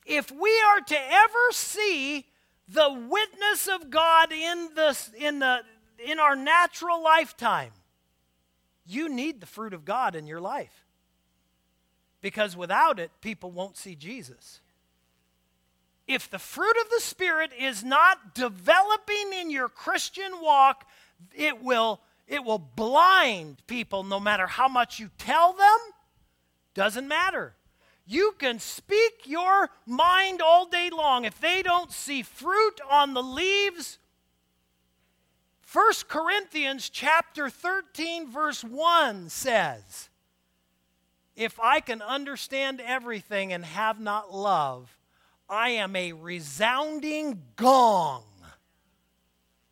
If 0.07 0.31
we 0.31 0.51
are 0.69 0.81
to 0.81 0.97
ever 0.97 1.51
see 1.51 2.27
the 2.69 3.07
witness 3.09 3.69
of 3.69 3.91
God 3.91 4.33
in, 4.33 4.71
the, 4.75 4.99
in, 5.19 5.39
the, 5.39 5.61
in 5.99 6.19
our 6.19 6.37
natural 6.37 7.03
lifetime, 7.03 7.73
you 8.87 9.09
need 9.09 9.41
the 9.41 9.47
fruit 9.47 9.75
of 9.75 9.85
God 9.85 10.15
in 10.15 10.27
your 10.27 10.41
life. 10.41 10.85
Because 12.21 12.57
without 12.57 12.99
it, 12.99 13.11
people 13.21 13.51
won't 13.51 13.77
see 13.77 13.95
Jesus 13.95 14.61
if 16.07 16.29
the 16.31 16.39
fruit 16.39 16.77
of 16.83 16.91
the 16.91 17.01
Spirit 17.01 17.53
is 17.59 17.83
not 17.83 18.35
developing 18.35 19.33
in 19.33 19.51
your 19.51 19.69
Christian 19.69 20.41
walk, 20.41 20.87
it 21.35 21.63
will, 21.63 22.01
it 22.29 22.45
will 22.45 22.59
blind 22.59 23.63
people 23.67 24.03
no 24.03 24.21
matter 24.21 24.47
how 24.47 24.69
much 24.69 24.99
you 24.99 25.11
tell 25.17 25.53
them. 25.55 25.79
Doesn't 26.75 27.09
matter. 27.09 27.55
You 28.07 28.35
can 28.39 28.59
speak 28.59 29.23
your 29.25 29.71
mind 29.87 30.43
all 30.43 30.67
day 30.67 30.91
long. 30.91 31.25
If 31.25 31.41
they 31.41 31.63
don't 31.63 31.91
see 31.91 32.23
fruit 32.23 32.81
on 32.91 33.15
the 33.15 33.23
leaves, 33.23 33.99
1 35.73 35.93
Corinthians 36.07 36.91
chapter 36.91 37.49
13 37.49 38.31
verse 38.31 38.63
1 38.63 39.31
says, 39.31 40.11
If 41.35 41.59
I 41.59 41.81
can 41.81 42.03
understand 42.03 42.83
everything 42.85 43.55
and 43.55 43.65
have 43.65 43.99
not 43.99 44.35
love, 44.35 44.95
I 45.49 45.71
am 45.71 45.95
a 45.97 46.13
resounding 46.13 47.43
gong. 47.57 48.25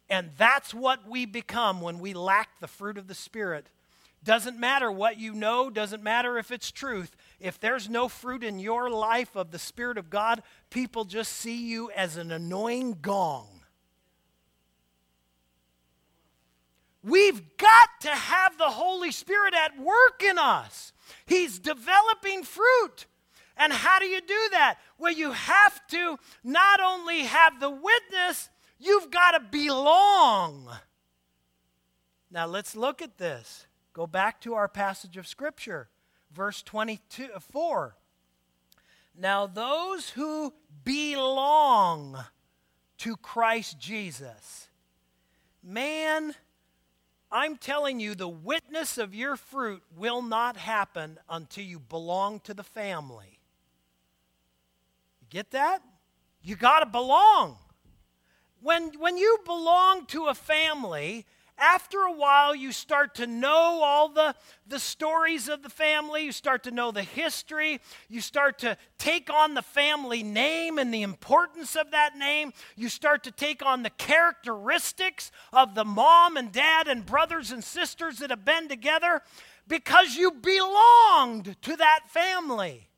And 0.09 0.31
that's 0.37 0.75
what 0.75 1.09
we 1.09 1.25
become 1.25 1.81
when 1.81 1.99
we 1.99 2.13
lack 2.13 2.61
the 2.61 2.69
fruit 2.69 2.99
of 2.99 3.09
the 3.09 3.15
Spirit. 3.15 3.71
Doesn't 4.25 4.59
matter 4.59 4.93
what 4.93 5.19
you 5.19 5.33
know, 5.33 5.69
doesn't 5.69 6.03
matter 6.03 6.39
if 6.39 6.53
it's 6.53 6.71
truth. 6.71 7.17
If 7.41 7.59
there's 7.59 7.89
no 7.89 8.09
fruit 8.09 8.45
in 8.45 8.59
your 8.59 8.89
life 8.89 9.35
of 9.35 9.51
the 9.51 9.59
Spirit 9.59 9.99
of 9.99 10.11
God, 10.11 10.43
people 10.71 11.05
just 11.05 11.33
see 11.33 11.67
you 11.67 11.91
as 11.91 12.17
an 12.17 12.31
annoying 12.31 12.99
gong. 13.01 13.63
We've 17.03 17.57
got 17.57 17.89
to 18.03 18.11
have 18.11 18.59
the 18.59 18.71
Holy 18.71 19.11
Spirit 19.11 19.55
at 19.55 19.77
work 19.77 20.23
in 20.23 20.39
us. 20.39 20.93
He's 21.27 21.59
developing 21.59 22.45
fruit. 22.45 23.07
And 23.57 23.73
how 23.73 23.99
do 23.99 24.07
you 24.07 24.21
do 24.21 24.49
that? 24.53 24.79
Well, 24.99 25.13
you 25.13 25.33
have 25.33 25.87
to 25.89 26.19
not 26.43 26.81
only 26.81 27.21
have 27.21 27.61
the 27.61 27.71
witness, 27.71 28.49
you've 28.79 29.11
got 29.11 29.33
to 29.33 29.41
belong. 29.41 30.69
Now 32.31 32.47
let's 32.47 32.75
look 32.75 33.03
at 33.03 33.19
this. 33.19 33.67
Go 33.93 34.07
back 34.07 34.41
to 34.43 34.55
our 34.55 34.69
passage 34.69 35.17
of 35.19 35.27
Scripture, 35.27 35.89
verse 36.33 36.63
24. 36.63 37.87
Uh, 37.87 37.91
now, 39.15 39.47
those 39.47 40.09
who 40.11 40.55
belong 40.85 42.17
to 42.99 43.17
Christ 43.17 43.79
Jesus, 43.79 44.69
man, 45.63 46.35
I'm 47.31 47.57
telling 47.57 48.01
you, 48.01 48.15
the 48.15 48.29
witness 48.29 48.97
of 48.97 49.15
your 49.15 49.37
fruit 49.37 49.83
will 49.95 50.23
not 50.23 50.57
happen 50.57 51.19
until 51.29 51.65
you 51.65 51.79
belong 51.79 52.41
to 52.41 52.55
the 52.55 52.63
family. 52.63 53.41
Get 55.33 55.53
that? 55.53 55.81
You 56.43 56.57
got 56.57 56.81
to 56.81 56.87
belong. 56.87 57.57
When, 58.61 58.91
when 58.99 59.17
you 59.17 59.39
belong 59.47 60.05
to 60.09 60.27
a 60.27 60.35
family, 60.35 61.25
after 61.57 62.01
a 62.01 62.13
while, 62.13 62.55
you 62.55 62.71
start 62.71 63.15
to 63.15 63.27
know 63.27 63.81
all 63.83 64.11
the, 64.11 64.35
the 64.67 64.79
stories 64.79 65.49
of 65.49 65.63
the 65.63 65.71
family. 65.71 66.27
You 66.27 66.33
start 66.33 66.65
to 66.65 66.71
know 66.71 66.91
the 66.91 67.03
history. 67.03 67.81
You 68.11 68.21
start 68.21 68.59
to 68.59 68.77
take 68.99 69.33
on 69.33 69.55
the 69.55 69.63
family 69.63 70.23
name 70.23 70.77
and 70.77 70.93
the 70.93 71.01
importance 71.01 71.77
of 71.77 71.93
that 71.93 72.19
name. 72.19 72.53
You 72.77 72.91
start 72.91 73.25
to 73.25 73.31
take 73.31 73.65
on 73.65 73.83
the 73.83 73.91
characteristics 73.91 75.33
of 75.51 75.75
the 75.75 75.87
mom 75.87 76.37
and 76.37 76.53
dad 76.53 76.89
and 76.89 77.07
brothers 77.07 77.53
and 77.53 77.65
sisters 77.65 78.19
that 78.19 78.29
have 78.29 78.45
been 78.45 78.69
together 78.69 79.23
because 79.67 80.15
you 80.15 80.31
belonged 80.31 81.57
to 81.63 81.75
that 81.77 82.01
family. 82.09 82.91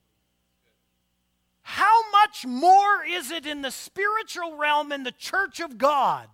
How 1.67 2.11
much 2.11 2.45
more 2.47 3.03
is 3.09 3.31
it 3.31 3.47
in 3.47 3.63
the 3.63 3.71
spiritual 3.71 4.57
realm 4.57 4.93
in 4.93 5.03
the 5.03 5.13
church 5.13 5.61
of 5.61 5.79
God? 5.79 6.29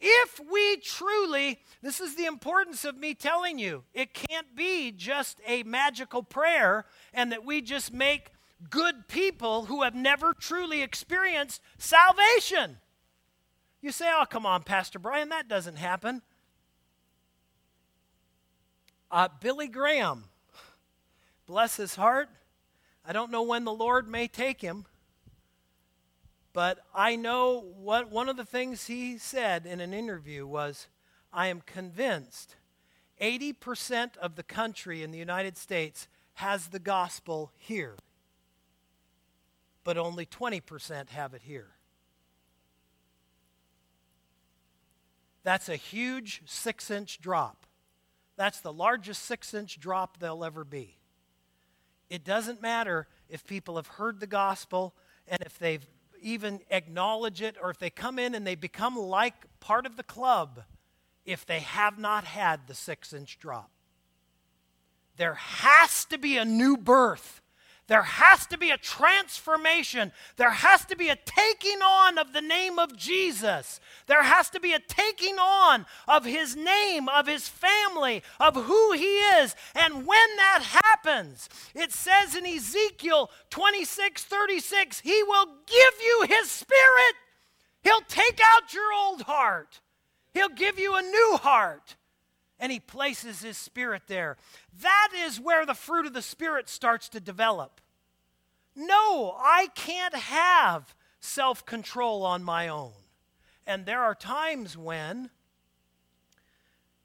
If 0.00 0.40
we 0.50 0.78
truly, 0.78 1.60
this 1.80 2.00
is 2.00 2.16
the 2.16 2.24
importance 2.24 2.84
of 2.84 2.96
me 2.96 3.14
telling 3.14 3.60
you, 3.60 3.84
it 3.94 4.12
can't 4.12 4.56
be 4.56 4.90
just 4.90 5.40
a 5.46 5.62
magical 5.62 6.24
prayer 6.24 6.86
and 7.14 7.30
that 7.30 7.44
we 7.44 7.60
just 7.60 7.92
make 7.92 8.32
good 8.68 9.06
people 9.06 9.66
who 9.66 9.84
have 9.84 9.94
never 9.94 10.34
truly 10.34 10.82
experienced 10.82 11.62
salvation. 11.78 12.78
You 13.80 13.92
say, 13.92 14.10
oh, 14.12 14.24
come 14.28 14.44
on, 14.44 14.64
Pastor 14.64 14.98
Brian, 14.98 15.28
that 15.28 15.46
doesn't 15.46 15.76
happen. 15.76 16.22
Uh, 19.08 19.28
Billy 19.40 19.68
Graham, 19.68 20.24
bless 21.46 21.76
his 21.76 21.94
heart, 21.94 22.28
I 23.04 23.12
don't 23.12 23.30
know 23.30 23.42
when 23.42 23.64
the 23.64 23.72
Lord 23.72 24.08
may 24.08 24.28
take 24.28 24.60
him, 24.60 24.84
but 26.52 26.78
I 26.94 27.16
know 27.16 27.60
what 27.60 28.10
one 28.10 28.28
of 28.28 28.36
the 28.36 28.44
things 28.44 28.86
he 28.86 29.18
said 29.18 29.66
in 29.66 29.80
an 29.80 29.94
interview 29.94 30.46
was 30.46 30.88
I 31.32 31.46
am 31.46 31.62
convinced 31.62 32.56
80% 33.20 34.16
of 34.16 34.36
the 34.36 34.42
country 34.42 35.02
in 35.02 35.10
the 35.10 35.18
United 35.18 35.56
States 35.56 36.08
has 36.34 36.68
the 36.68 36.78
gospel 36.78 37.52
here, 37.56 37.96
but 39.84 39.98
only 39.98 40.26
20% 40.26 41.10
have 41.10 41.34
it 41.34 41.42
here. 41.42 41.68
That's 45.42 45.68
a 45.68 45.76
huge 45.76 46.42
six 46.46 46.90
inch 46.90 47.20
drop. 47.20 47.66
That's 48.36 48.60
the 48.60 48.72
largest 48.72 49.22
six 49.22 49.54
inch 49.54 49.78
drop 49.78 50.18
there'll 50.18 50.44
ever 50.44 50.64
be. 50.64 50.99
It 52.10 52.24
doesn't 52.24 52.60
matter 52.60 53.06
if 53.28 53.46
people 53.46 53.76
have 53.76 53.86
heard 53.86 54.20
the 54.20 54.26
gospel 54.26 54.94
and 55.28 55.40
if 55.46 55.58
they've 55.58 55.86
even 56.20 56.60
acknowledge 56.70 57.40
it 57.40 57.56
or 57.62 57.70
if 57.70 57.78
they 57.78 57.88
come 57.88 58.18
in 58.18 58.34
and 58.34 58.46
they 58.46 58.56
become 58.56 58.96
like 58.96 59.46
part 59.60 59.86
of 59.86 59.96
the 59.96 60.02
club 60.02 60.64
if 61.24 61.46
they 61.46 61.60
have 61.60 61.98
not 61.98 62.24
had 62.24 62.66
the 62.66 62.74
six 62.74 63.12
inch 63.12 63.38
drop. 63.38 63.70
There 65.16 65.34
has 65.34 66.04
to 66.06 66.18
be 66.18 66.36
a 66.36 66.44
new 66.44 66.76
birth. 66.76 67.40
There 67.90 68.02
has 68.04 68.46
to 68.46 68.56
be 68.56 68.70
a 68.70 68.78
transformation. 68.78 70.12
There 70.36 70.52
has 70.52 70.84
to 70.84 70.96
be 70.96 71.08
a 71.08 71.16
taking 71.16 71.82
on 71.82 72.18
of 72.18 72.32
the 72.32 72.40
name 72.40 72.78
of 72.78 72.96
Jesus. 72.96 73.80
There 74.06 74.22
has 74.22 74.48
to 74.50 74.60
be 74.60 74.72
a 74.72 74.78
taking 74.78 75.40
on 75.40 75.86
of 76.06 76.24
his 76.24 76.54
name, 76.54 77.08
of 77.08 77.26
his 77.26 77.48
family, 77.48 78.22
of 78.38 78.54
who 78.54 78.92
he 78.92 79.16
is. 79.18 79.56
And 79.74 80.06
when 80.06 80.36
that 80.36 80.62
happens, 80.84 81.48
it 81.74 81.90
says 81.90 82.36
in 82.36 82.46
Ezekiel 82.46 83.28
26 83.50 84.22
36, 84.22 85.00
he 85.00 85.24
will 85.24 85.46
give 85.66 85.94
you 86.00 86.26
his 86.28 86.48
spirit. 86.48 87.16
He'll 87.82 88.02
take 88.02 88.40
out 88.52 88.72
your 88.72 88.92
old 88.92 89.22
heart, 89.22 89.80
he'll 90.32 90.48
give 90.48 90.78
you 90.78 90.94
a 90.94 91.02
new 91.02 91.38
heart. 91.42 91.96
And 92.60 92.70
he 92.70 92.78
places 92.78 93.40
his 93.42 93.56
spirit 93.56 94.02
there. 94.06 94.36
That 94.80 95.08
is 95.16 95.40
where 95.40 95.66
the 95.66 95.74
fruit 95.74 96.06
of 96.06 96.12
the 96.12 96.22
spirit 96.22 96.68
starts 96.68 97.08
to 97.08 97.20
develop. 97.20 97.80
No, 98.76 99.34
I 99.38 99.68
can't 99.74 100.14
have 100.14 100.94
self 101.18 101.66
control 101.66 102.22
on 102.24 102.44
my 102.44 102.68
own. 102.68 102.92
And 103.66 103.86
there 103.86 104.02
are 104.02 104.14
times 104.14 104.76
when 104.76 105.30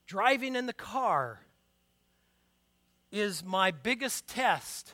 driving 0.06 0.56
in 0.56 0.66
the 0.66 0.74
car 0.74 1.42
is 3.12 3.44
my 3.44 3.72
biggest 3.72 4.28
test 4.28 4.94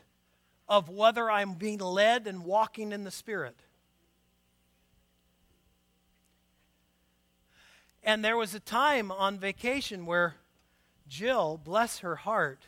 of 0.69 0.89
whether 0.89 1.29
I'm 1.29 1.53
being 1.53 1.79
led 1.79 2.27
and 2.27 2.45
walking 2.45 2.91
in 2.91 3.03
the 3.03 3.11
Spirit. 3.11 3.55
And 8.03 8.23
there 8.23 8.37
was 8.37 8.55
a 8.55 8.59
time 8.59 9.11
on 9.11 9.37
vacation 9.37 10.05
where 10.05 10.35
Jill, 11.11 11.59
bless 11.61 11.99
her 11.99 12.15
heart, 12.15 12.67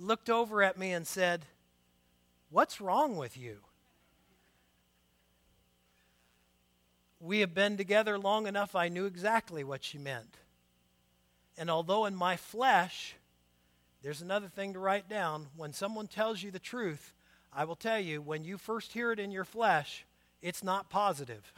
looked 0.00 0.28
over 0.28 0.64
at 0.64 0.76
me 0.76 0.92
and 0.92 1.06
said, 1.06 1.46
What's 2.50 2.80
wrong 2.80 3.16
with 3.16 3.36
you? 3.36 3.58
We 7.20 7.38
have 7.40 7.54
been 7.54 7.76
together 7.76 8.18
long 8.18 8.48
enough, 8.48 8.74
I 8.74 8.88
knew 8.88 9.06
exactly 9.06 9.62
what 9.62 9.84
she 9.84 9.96
meant. 9.96 10.38
And 11.56 11.70
although 11.70 12.04
in 12.06 12.16
my 12.16 12.36
flesh, 12.36 13.14
there's 14.02 14.22
another 14.22 14.48
thing 14.48 14.72
to 14.72 14.80
write 14.80 15.08
down. 15.08 15.46
When 15.56 15.72
someone 15.72 16.08
tells 16.08 16.42
you 16.42 16.50
the 16.50 16.58
truth, 16.58 17.14
I 17.52 17.64
will 17.64 17.76
tell 17.76 18.00
you, 18.00 18.20
when 18.20 18.42
you 18.42 18.58
first 18.58 18.92
hear 18.92 19.12
it 19.12 19.20
in 19.20 19.30
your 19.30 19.44
flesh, 19.44 20.04
it's 20.42 20.64
not 20.64 20.90
positive. 20.90 21.52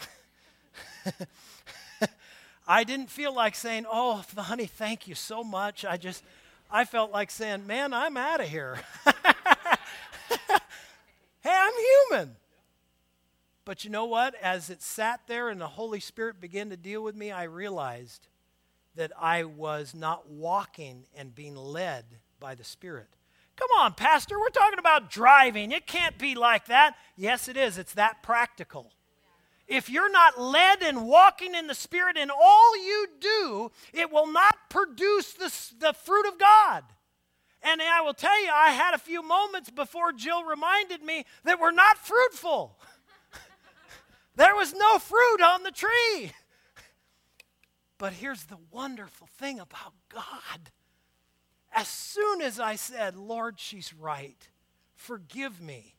I 2.69 2.85
didn't 2.85 3.11
feel 3.11 3.35
like 3.35 3.57
saying, 3.57 3.87
Oh, 3.91 4.23
honey, 4.37 4.67
thank 4.67 5.09
you 5.09 5.17
so 5.17 5.43
much. 5.43 5.85
I 5.85 5.97
just, 5.97 6.23
I 6.71 6.85
felt 6.85 7.11
like 7.11 7.31
saying, 7.33 7.67
Man, 7.67 7.93
I'm 7.93 8.17
out 8.17 8.41
of 8.41 8.49
here. 8.49 8.79
Hey, 11.49 11.57
I'm 11.57 11.73
human. 12.11 12.37
But 13.65 13.83
you 13.83 13.91
know 13.91 14.05
what? 14.05 14.35
As 14.35 14.69
it 14.69 14.83
sat 14.83 15.21
there 15.27 15.49
and 15.49 15.59
the 15.59 15.67
Holy 15.67 15.99
Spirit 15.99 16.43
began 16.43 16.69
to 16.69 16.77
deal 16.77 17.03
with 17.03 17.17
me, 17.17 17.31
I 17.31 17.45
realized 17.45 18.29
that 18.97 19.13
I 19.19 19.45
was 19.45 19.95
not 19.95 20.29
walking 20.29 21.05
and 21.17 21.35
being 21.35 21.57
led 21.57 22.05
by 22.39 22.55
the 22.55 22.65
Spirit. 22.65 23.09
Come 23.57 23.69
on, 23.79 23.95
Pastor, 23.95 24.39
we're 24.39 24.51
talking 24.51 24.79
about 24.79 25.11
driving. 25.11 25.73
It 25.73 25.87
can't 25.87 26.19
be 26.19 26.35
like 26.35 26.67
that. 26.67 26.97
Yes, 27.17 27.49
it 27.49 27.57
is. 27.57 27.79
It's 27.79 27.95
that 27.95 28.23
practical. 28.23 28.93
If 29.69 29.91
you're 29.91 30.11
not 30.11 30.41
led 30.41 30.83
and 30.83 31.07
walking 31.07 31.55
in 31.55 31.67
the 31.67 31.75
Spirit 31.75 32.17
in 32.17 32.31
all 32.31 32.77
you 32.77 33.07
do, 33.21 33.71
it 33.93 34.11
will 34.11 34.27
not 34.27 34.71
produce 34.71 35.35
the, 35.35 35.53
the 35.79 35.93
fruit 35.93 36.27
of 36.27 36.39
God. 36.39 36.85
And 37.63 37.83
I 37.83 38.01
will 38.01 38.15
tell 38.15 38.43
you, 38.43 38.51
I 38.53 38.71
had 38.71 38.95
a 38.95 38.99
few 38.99 39.23
moments 39.23 39.69
before 39.69 40.13
Jill 40.13 40.45
reminded 40.45 41.03
me 41.03 41.25
that 41.45 41.61
we're 41.61 41.71
not 41.71 41.99
fruitful. 41.99 42.79
there 44.37 44.55
was 44.55 44.73
no 44.73 44.99
fruit 44.99 45.43
on 45.43 45.65
the 45.65 45.71
tree. 45.71 46.33
But 47.99 48.15
here's 48.15 48.45
the 48.45 48.59
wonderful 48.71 49.27
thing 49.39 49.59
about 49.61 49.93
God. 50.09 50.71
As 51.75 51.89
soon 51.89 52.41
as 52.41 52.59
I 52.59 52.77
said, 52.77 53.17
Lord, 53.17 53.61
she's 53.61 53.93
right, 53.93 54.49
forgive 54.95 55.61
me, 55.61 55.95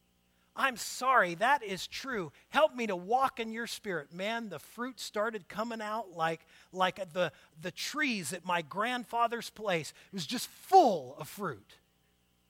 I'm 0.59 0.75
sorry, 0.75 1.35
that 1.35 1.63
is 1.63 1.87
true. 1.87 2.33
Help 2.49 2.75
me 2.75 2.85
to 2.87 2.95
walk 2.95 3.39
in 3.39 3.53
your 3.53 3.65
spirit. 3.65 4.13
Man, 4.13 4.49
the 4.49 4.59
fruit 4.59 4.99
started 4.99 5.47
coming 5.47 5.79
out 5.79 6.17
like, 6.17 6.41
like 6.73 7.13
the, 7.13 7.31
the 7.61 7.71
trees 7.71 8.33
at 8.33 8.45
my 8.45 8.61
grandfather's 8.61 9.49
place. 9.49 9.93
It 10.11 10.15
was 10.15 10.27
just 10.27 10.49
full 10.49 11.15
of 11.17 11.29
fruit, 11.29 11.77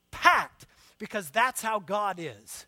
packed, 0.10 0.66
because 0.98 1.30
that's 1.30 1.62
how 1.62 1.78
God 1.78 2.20
is. 2.20 2.66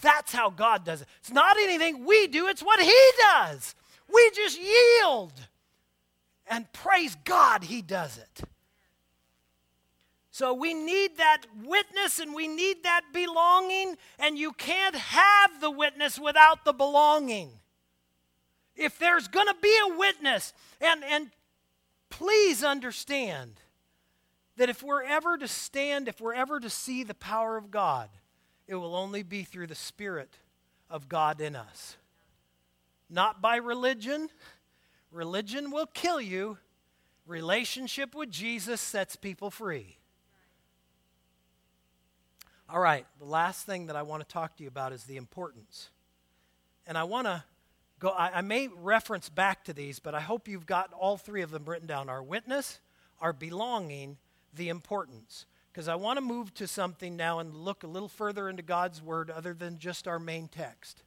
That's 0.00 0.32
how 0.32 0.48
God 0.48 0.86
does 0.86 1.02
it. 1.02 1.08
It's 1.18 1.30
not 1.30 1.58
anything 1.58 2.06
we 2.06 2.26
do, 2.26 2.48
it's 2.48 2.62
what 2.62 2.80
He 2.80 3.10
does. 3.18 3.74
We 4.12 4.30
just 4.34 4.58
yield. 4.58 5.34
And 6.46 6.72
praise 6.72 7.18
God, 7.26 7.64
He 7.64 7.82
does 7.82 8.16
it. 8.16 8.48
So 10.40 10.54
we 10.54 10.72
need 10.72 11.18
that 11.18 11.42
witness 11.66 12.18
and 12.18 12.34
we 12.34 12.48
need 12.48 12.84
that 12.84 13.02
belonging, 13.12 13.98
and 14.18 14.38
you 14.38 14.52
can't 14.52 14.94
have 14.94 15.60
the 15.60 15.70
witness 15.70 16.18
without 16.18 16.64
the 16.64 16.72
belonging. 16.72 17.50
If 18.74 18.98
there's 18.98 19.28
going 19.28 19.48
to 19.48 19.56
be 19.60 19.78
a 19.84 19.98
witness, 19.98 20.54
and, 20.80 21.04
and 21.04 21.30
please 22.08 22.64
understand 22.64 23.60
that 24.56 24.70
if 24.70 24.82
we're 24.82 25.02
ever 25.02 25.36
to 25.36 25.46
stand, 25.46 26.08
if 26.08 26.22
we're 26.22 26.32
ever 26.32 26.58
to 26.58 26.70
see 26.70 27.04
the 27.04 27.12
power 27.12 27.58
of 27.58 27.70
God, 27.70 28.08
it 28.66 28.76
will 28.76 28.96
only 28.96 29.22
be 29.22 29.42
through 29.42 29.66
the 29.66 29.74
Spirit 29.74 30.38
of 30.88 31.06
God 31.06 31.42
in 31.42 31.54
us. 31.54 31.98
Not 33.10 33.42
by 33.42 33.56
religion. 33.56 34.30
Religion 35.12 35.70
will 35.70 35.84
kill 35.84 36.18
you. 36.18 36.56
Relationship 37.26 38.14
with 38.14 38.30
Jesus 38.30 38.80
sets 38.80 39.16
people 39.16 39.50
free. 39.50 39.98
All 42.72 42.80
right, 42.80 43.04
the 43.18 43.24
last 43.24 43.66
thing 43.66 43.86
that 43.86 43.96
I 43.96 44.02
want 44.02 44.22
to 44.22 44.32
talk 44.32 44.56
to 44.56 44.62
you 44.62 44.68
about 44.68 44.92
is 44.92 45.02
the 45.02 45.16
importance. 45.16 45.90
And 46.86 46.96
I 46.96 47.02
want 47.02 47.26
to 47.26 47.42
go, 47.98 48.10
I, 48.10 48.38
I, 48.38 48.40
may 48.42 48.68
reference 48.68 49.28
back 49.28 49.64
to 49.64 49.72
these, 49.72 49.98
but 49.98 50.14
I 50.14 50.20
hope 50.20 50.46
you've 50.46 50.66
got 50.66 50.92
all 50.92 51.16
three 51.16 51.42
of 51.42 51.50
them 51.50 51.64
written 51.64 51.88
down 51.88 52.08
our 52.08 52.22
witness, 52.22 52.78
our 53.20 53.32
belonging, 53.32 54.18
the 54.54 54.68
importance. 54.68 55.46
Because 55.72 55.88
I 55.88 55.96
want 55.96 56.18
to 56.18 56.20
move 56.20 56.54
to 56.54 56.68
something 56.68 57.16
now 57.16 57.40
and 57.40 57.56
look 57.56 57.82
a 57.82 57.88
little 57.88 58.08
further 58.08 58.48
into 58.48 58.62
God's 58.62 59.02
Word 59.02 59.30
other 59.30 59.52
than 59.52 59.78
just 59.78 60.06
our 60.06 60.20
main 60.20 60.46
text. 60.46 61.02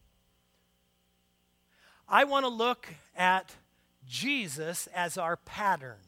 I 2.10 2.26
want 2.26 2.43
to 2.43 2.49
look 2.49 2.88
at 3.15 3.56
Jesus 4.06 4.89
as 4.93 5.17
our 5.17 5.38
pattern. 5.38 5.99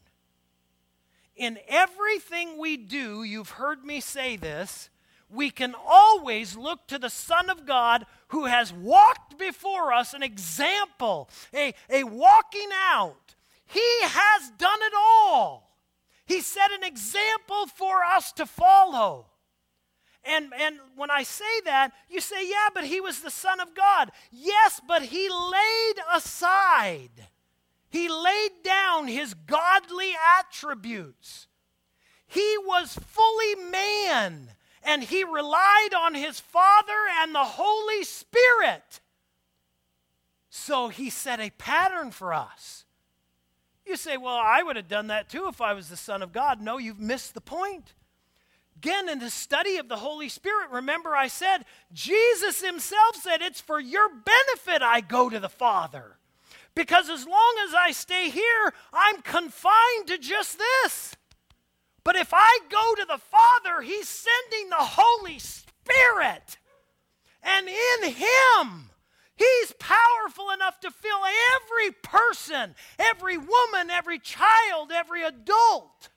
In 1.34 1.58
everything 1.66 2.58
we 2.58 2.76
do, 2.76 3.22
you've 3.22 3.50
heard 3.50 3.84
me 3.84 4.00
say 4.00 4.36
this, 4.36 4.90
we 5.30 5.50
can 5.50 5.74
always 5.86 6.56
look 6.56 6.86
to 6.86 6.98
the 6.98 7.10
Son 7.10 7.50
of 7.50 7.66
God 7.66 8.06
who 8.28 8.44
has 8.44 8.72
walked 8.72 9.38
before 9.38 9.92
us 9.92 10.14
an 10.14 10.22
example, 10.22 11.28
a, 11.52 11.74
a 11.90 12.04
walking 12.04 12.68
out. 12.90 13.34
He 13.66 13.98
has 14.02 14.50
done 14.58 14.78
it 14.82 14.92
all. 14.96 15.76
He 16.26 16.40
set 16.40 16.70
an 16.72 16.84
example 16.84 17.66
for 17.66 18.04
us 18.04 18.32
to 18.32 18.46
follow. 18.46 19.26
And, 20.24 20.52
and 20.58 20.78
when 20.96 21.10
I 21.10 21.22
say 21.22 21.60
that, 21.64 21.92
you 22.10 22.20
say, 22.20 22.48
yeah, 22.48 22.68
but 22.74 22.84
he 22.84 23.00
was 23.00 23.20
the 23.20 23.30
Son 23.30 23.60
of 23.60 23.74
God. 23.74 24.10
Yes, 24.32 24.80
but 24.86 25.02
he 25.02 25.28
laid 25.28 25.94
aside, 26.12 27.28
he 27.90 28.08
laid 28.08 28.50
down 28.64 29.06
his 29.06 29.34
godly 29.34 30.12
attributes. 30.38 31.46
He 32.26 32.56
was 32.58 32.98
fully 33.06 33.54
man 33.70 34.50
and 34.82 35.02
he 35.02 35.24
relied 35.24 35.94
on 35.96 36.14
his 36.14 36.40
Father 36.40 37.06
and 37.20 37.34
the 37.34 37.44
Holy 37.44 38.04
Spirit. 38.04 39.00
So 40.50 40.88
he 40.88 41.10
set 41.10 41.40
a 41.40 41.50
pattern 41.50 42.10
for 42.10 42.32
us. 42.32 42.84
You 43.86 43.96
say, 43.96 44.16
well, 44.16 44.40
I 44.42 44.62
would 44.62 44.76
have 44.76 44.88
done 44.88 45.08
that 45.08 45.28
too 45.28 45.46
if 45.48 45.60
I 45.60 45.74
was 45.74 45.88
the 45.88 45.96
Son 45.96 46.22
of 46.22 46.32
God. 46.32 46.60
No, 46.60 46.78
you've 46.78 46.98
missed 46.98 47.34
the 47.34 47.40
point. 47.40 47.94
Again, 48.76 49.08
in 49.08 49.20
the 49.20 49.30
study 49.30 49.78
of 49.78 49.88
the 49.88 49.96
Holy 49.96 50.28
Spirit, 50.28 50.70
remember 50.70 51.16
I 51.16 51.28
said, 51.28 51.64
Jesus 51.92 52.62
himself 52.62 53.16
said, 53.16 53.40
It's 53.40 53.60
for 53.60 53.80
your 53.80 54.08
benefit 54.08 54.82
I 54.82 55.00
go 55.00 55.30
to 55.30 55.40
the 55.40 55.48
Father. 55.48 56.18
Because 56.74 57.08
as 57.08 57.26
long 57.26 57.54
as 57.66 57.74
I 57.74 57.92
stay 57.92 58.28
here, 58.28 58.74
I'm 58.92 59.22
confined 59.22 60.08
to 60.08 60.18
just 60.18 60.58
this. 60.58 61.15
But 62.06 62.14
if 62.14 62.32
I 62.32 62.60
go 62.70 62.94
to 62.94 63.04
the 63.04 63.18
Father, 63.18 63.82
He's 63.82 64.08
sending 64.08 64.70
the 64.70 64.76
Holy 64.78 65.40
Spirit. 65.40 66.56
And 67.42 67.66
in 67.66 68.12
Him, 68.12 68.90
He's 69.34 69.72
powerful 69.80 70.50
enough 70.50 70.78
to 70.82 70.92
fill 70.92 71.18
every 71.56 71.90
person, 71.90 72.76
every 72.96 73.36
woman, 73.36 73.90
every 73.90 74.20
child, 74.20 74.92
every 74.94 75.24
adult. 75.24 76.10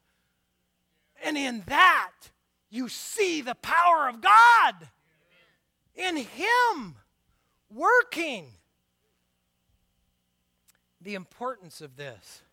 And 1.23 1.35
in 1.35 1.63
that, 1.65 2.13
you 2.69 2.87
see 2.87 3.41
the 3.41 3.55
power 3.55 4.07
of 4.09 4.21
God. 4.21 4.89
in 5.95 6.17
Him 6.17 6.97
working. 7.73 8.45
The 11.01 11.15
importance 11.15 11.81
of 11.81 11.95
this 11.95 12.43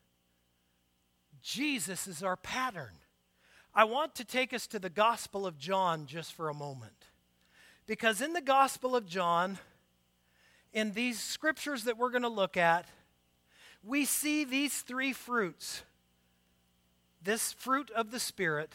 Jesus 1.43 2.07
is 2.07 2.23
our 2.23 2.37
pattern. 2.39 2.93
I 3.77 3.85
want 3.85 4.15
to 4.15 4.25
take 4.25 4.55
us 4.55 4.67
to 4.69 4.79
the 4.79 4.89
Gospel 4.89 5.47
of 5.47 5.59
John 5.59 6.07
just 6.07 6.33
for 6.33 6.49
a 6.49 6.55
moment. 6.55 7.05
Because 7.87 8.23
in 8.23 8.33
the 8.33 8.41
Gospel 8.41 8.97
of 8.97 9.05
John, 9.07 9.59
in 10.73 10.93
these 10.93 11.21
scriptures 11.21 11.85
that 11.85 11.99
we're 11.99 12.11
going 12.11 12.23
to 12.23 12.29
look 12.29 12.57
at, 12.57 12.87
we 13.85 14.07
see 14.07 14.45
these 14.45 14.81
three 14.81 15.13
fruits 15.13 15.83
this 17.23 17.53
fruit 17.53 17.91
of 17.91 18.13
the 18.13 18.21
Spirit 18.21 18.73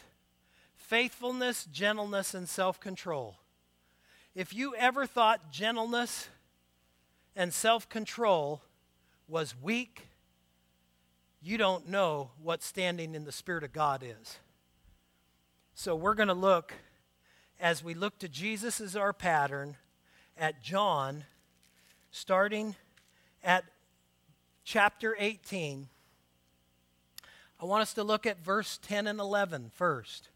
faithfulness, 0.76 1.64
gentleness, 1.72 2.32
and 2.32 2.48
self 2.48 2.78
control. 2.78 3.38
If 4.36 4.54
you 4.54 4.76
ever 4.76 5.04
thought 5.04 5.50
gentleness 5.50 6.28
and 7.34 7.52
self 7.52 7.88
control 7.88 8.62
was 9.26 9.54
weak, 9.60 10.06
you 11.42 11.58
don't 11.58 11.88
know 11.88 12.30
what 12.40 12.62
standing 12.62 13.16
in 13.16 13.24
the 13.24 13.32
Spirit 13.32 13.64
of 13.64 13.72
God 13.72 14.04
is. 14.04 14.38
So 15.74 15.96
we're 15.96 16.14
going 16.14 16.28
to 16.28 16.34
look, 16.34 16.74
as 17.60 17.82
we 17.82 17.94
look 17.94 18.18
to 18.18 18.28
Jesus 18.28 18.80
as 18.80 18.94
our 18.94 19.12
pattern, 19.12 19.76
at 20.36 20.62
John, 20.62 21.24
starting 22.10 22.74
at 23.42 23.64
chapter 24.64 25.16
18. 25.18 25.88
I 27.60 27.64
want 27.64 27.82
us 27.82 27.94
to 27.94 28.04
look 28.04 28.26
at 28.26 28.44
verse 28.44 28.78
10 28.82 29.06
and 29.06 29.20
11 29.20 29.70
first. 29.74 30.28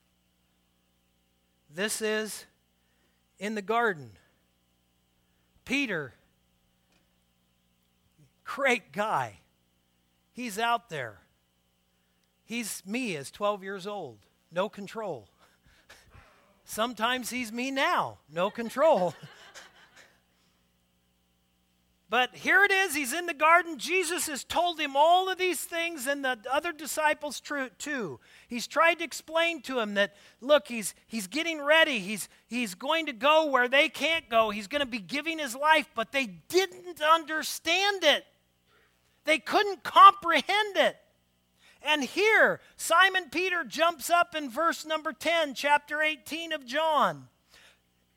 This 1.75 2.01
is 2.01 2.46
in 3.38 3.55
the 3.55 3.62
garden. 3.62 4.12
Peter, 5.64 6.14
great 8.44 8.92
guy. 8.92 9.40
He's 10.33 10.59
out 10.59 10.88
there. 10.88 11.18
He's 12.44 12.83
me 12.87 13.16
as 13.16 13.31
12 13.31 13.64
years 13.64 13.87
old, 13.87 14.18
no 14.57 14.71
control. 14.71 15.29
Sometimes 16.64 17.29
he's 17.29 17.53
me 17.53 17.71
now, 17.71 18.19
no 18.33 18.51
control. 18.51 19.14
But 22.09 22.37
here 22.37 22.62
it 22.64 22.71
is. 22.71 22.95
He's 22.95 23.12
in 23.12 23.27
the 23.27 23.35
garden. 23.35 23.79
Jesus 23.79 24.29
has 24.29 24.45
told 24.45 24.79
him 24.79 24.97
all 24.97 25.29
of 25.29 25.38
these 25.38 25.61
things, 25.61 26.07
and 26.07 26.25
the 26.25 26.38
other 26.51 26.73
disciples 26.73 27.42
too. 27.79 28.21
He's 28.49 28.66
tried 28.66 29.01
to 29.01 29.05
explain 29.05 29.61
to 29.62 29.81
him 29.81 29.95
that, 29.95 30.14
look, 30.40 30.69
he's, 30.69 30.95
he's 31.09 31.27
getting 31.27 31.61
ready. 31.61 31.99
He's, 31.99 32.29
he's 32.47 32.75
going 32.75 33.07
to 33.07 33.12
go 33.12 33.47
where 33.51 33.69
they 33.69 33.88
can't 33.88 34.29
go. 34.31 34.51
He's 34.51 34.69
going 34.69 34.81
to 34.81 34.87
be 34.87 35.01
giving 35.01 35.38
his 35.38 35.55
life, 35.55 35.90
but 35.97 36.12
they 36.12 36.27
didn't 36.49 37.03
understand 37.03 38.05
it. 38.05 38.25
They 39.25 39.38
couldn't 39.38 39.83
comprehend 39.83 40.77
it. 40.77 40.97
And 41.83 42.05
here, 42.05 42.61
Simon 42.77 43.31
Peter 43.31 43.65
jumps 43.65 44.11
up 44.11 44.35
in 44.35 44.51
verse 44.51 44.85
number 44.85 45.12
10, 45.12 45.55
chapter 45.55 46.03
18 46.03 46.53
of 46.53 46.67
John. 46.67 47.29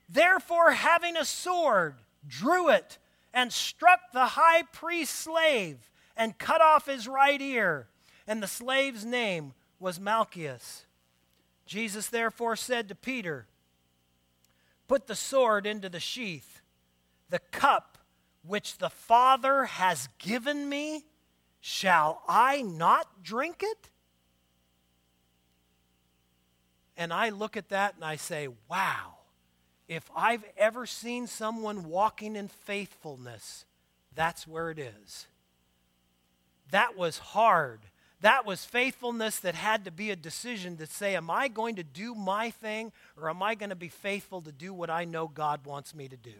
Therefore, 0.08 0.72
having 0.72 1.16
a 1.16 1.26
sword, 1.26 1.96
drew 2.28 2.70
it 2.70 2.98
and 3.34 3.54
struck 3.54 4.12
the 4.12 4.26
high 4.26 4.64
priest's 4.74 5.16
slave 5.16 5.92
and 6.18 6.38
cut 6.38 6.62
off 6.62 6.88
his 6.88 7.08
right 7.08 7.40
ear. 7.42 7.88
And 8.28 8.42
the 8.42 8.48
slave's 8.48 9.06
name 9.06 9.54
was 9.80 10.00
Malchus. 10.00 10.86
Jesus 11.66 12.08
therefore 12.08 12.56
said 12.56 12.88
to 12.90 12.96
Peter, 12.96 13.48
Put 14.88 15.06
the 15.06 15.16
sword 15.16 15.68
into 15.68 15.88
the 15.88 16.00
sheath. 16.00 16.62
The 17.30 17.40
cup 17.40 18.00
which 18.44 18.80
the 18.80 18.90
Father 18.90 19.66
has 19.66 20.10
given 20.18 20.68
me, 20.68 21.06
shall 21.60 22.22
I 22.28 22.62
not 22.62 23.24
drink 23.24 23.64
it? 23.64 23.90
And 26.98 27.14
I 27.14 27.30
look 27.30 27.56
at 27.56 27.70
that 27.70 27.96
and 27.96 28.04
I 28.04 28.16
say, 28.16 28.50
Wow 28.70 29.20
if 29.90 30.10
I've 30.16 30.46
ever 30.56 30.86
seen 30.86 31.26
someone 31.26 31.90
walking 31.90 32.36
in 32.36 32.48
faithfulness, 32.48 33.66
that's 34.16 34.48
where 34.48 34.70
it 34.70 34.78
is. 34.78 35.26
That 36.70 36.96
was 36.96 37.18
hard. 37.18 37.80
That 38.22 38.46
was 38.46 38.64
faithfulness 38.64 39.40
that 39.40 39.56
had 39.56 39.86
to 39.86 39.92
be 39.92 40.12
a 40.12 40.16
decision 40.16 40.78
to 40.78 40.86
say, 40.86 41.16
Am 41.16 41.32
I 41.32 41.48
going 41.48 41.76
to 41.78 41.84
do 41.84 42.14
my 42.14 42.52
thing 42.52 42.92
or 43.20 43.30
am 43.30 43.42
I 43.42 43.56
going 43.56 43.72
to 43.72 43.76
be 43.76 43.90
faithful 43.90 44.42
to 44.44 44.52
do 44.52 44.74
what 44.74 44.92
I 44.92 45.06
know 45.06 45.28
God 45.28 45.66
wants 45.66 45.96
me 45.96 46.08
to 46.08 46.18
do? 46.18 46.38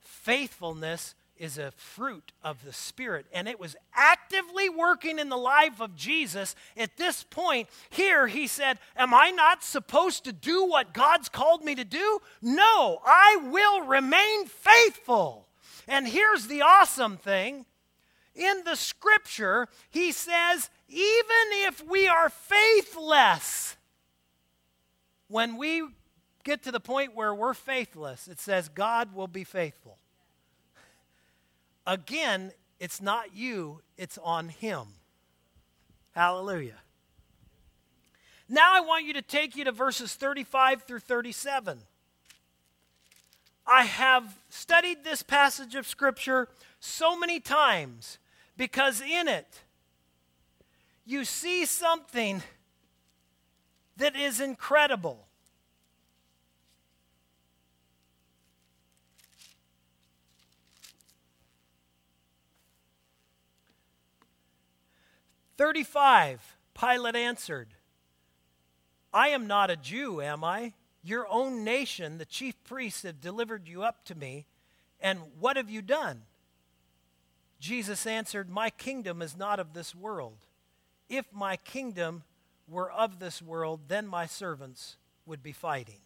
Faithfulness 0.00 1.14
is 1.38 1.58
a 1.58 1.72
fruit 1.72 2.32
of 2.42 2.64
the 2.64 2.72
Spirit, 2.72 3.26
and 3.32 3.48
it 3.48 3.60
was 3.60 3.76
actively 3.94 4.68
working 4.68 5.18
in 5.18 5.28
the 5.28 5.36
life 5.36 5.80
of 5.80 5.96
Jesus. 5.96 6.54
At 6.76 6.96
this 6.96 7.22
point, 7.24 7.68
here 7.90 8.26
he 8.26 8.46
said, 8.46 8.78
Am 8.96 9.14
I 9.14 9.30
not 9.30 9.62
supposed 9.62 10.24
to 10.24 10.32
do 10.32 10.64
what 10.64 10.94
God's 10.94 11.28
called 11.28 11.64
me 11.64 11.74
to 11.74 11.84
do? 11.84 12.18
No, 12.42 13.00
I 13.04 13.38
will 13.50 13.82
remain 13.82 14.46
faithful. 14.46 15.46
And 15.88 16.06
here's 16.08 16.46
the 16.46 16.62
awesome 16.62 17.16
thing 17.16 17.66
in 18.36 18.62
the 18.64 18.76
scripture, 18.76 19.68
he 19.90 20.12
says, 20.12 20.70
Even 20.88 21.26
if 21.64 21.84
we 21.86 22.06
are 22.06 22.28
faithless, 22.28 23.76
when 25.28 25.56
we 25.56 25.82
get 26.44 26.62
to 26.62 26.70
the 26.70 26.80
point 26.80 27.14
where 27.14 27.34
we're 27.34 27.54
faithless, 27.54 28.28
it 28.28 28.38
says 28.38 28.68
God 28.68 29.14
will 29.14 29.26
be 29.26 29.42
faithful. 29.42 29.98
Again, 31.86 32.52
it's 32.80 33.00
not 33.00 33.34
you, 33.34 33.80
it's 33.96 34.18
on 34.18 34.48
Him. 34.48 34.86
Hallelujah. 36.12 36.80
Now 38.48 38.72
I 38.74 38.80
want 38.80 39.04
you 39.04 39.12
to 39.14 39.22
take 39.22 39.56
you 39.56 39.64
to 39.64 39.72
verses 39.72 40.14
35 40.14 40.82
through 40.82 41.00
37. 41.00 41.80
I 43.66 43.84
have 43.84 44.38
studied 44.48 45.02
this 45.02 45.22
passage 45.22 45.74
of 45.74 45.86
Scripture 45.86 46.48
so 46.78 47.18
many 47.18 47.40
times 47.40 48.18
because 48.56 49.00
in 49.00 49.26
it 49.26 49.62
you 51.04 51.24
see 51.24 51.64
something 51.64 52.42
that 53.96 54.14
is 54.14 54.40
incredible. 54.40 55.26
35, 65.56 66.56
Pilate 66.78 67.16
answered, 67.16 67.68
I 69.12 69.28
am 69.28 69.46
not 69.46 69.70
a 69.70 69.76
Jew, 69.76 70.20
am 70.20 70.44
I? 70.44 70.74
Your 71.02 71.26
own 71.28 71.64
nation, 71.64 72.18
the 72.18 72.24
chief 72.26 72.62
priests, 72.64 73.02
have 73.02 73.20
delivered 73.20 73.68
you 73.68 73.82
up 73.82 74.04
to 74.06 74.14
me. 74.14 74.46
And 75.00 75.20
what 75.38 75.56
have 75.56 75.70
you 75.70 75.82
done? 75.82 76.22
Jesus 77.60 78.06
answered, 78.06 78.50
My 78.50 78.70
kingdom 78.70 79.22
is 79.22 79.36
not 79.36 79.58
of 79.58 79.72
this 79.72 79.94
world. 79.94 80.38
If 81.08 81.26
my 81.32 81.56
kingdom 81.56 82.24
were 82.68 82.90
of 82.90 83.18
this 83.18 83.40
world, 83.40 83.82
then 83.88 84.06
my 84.06 84.26
servants 84.26 84.96
would 85.24 85.42
be 85.42 85.52
fighting, 85.52 86.00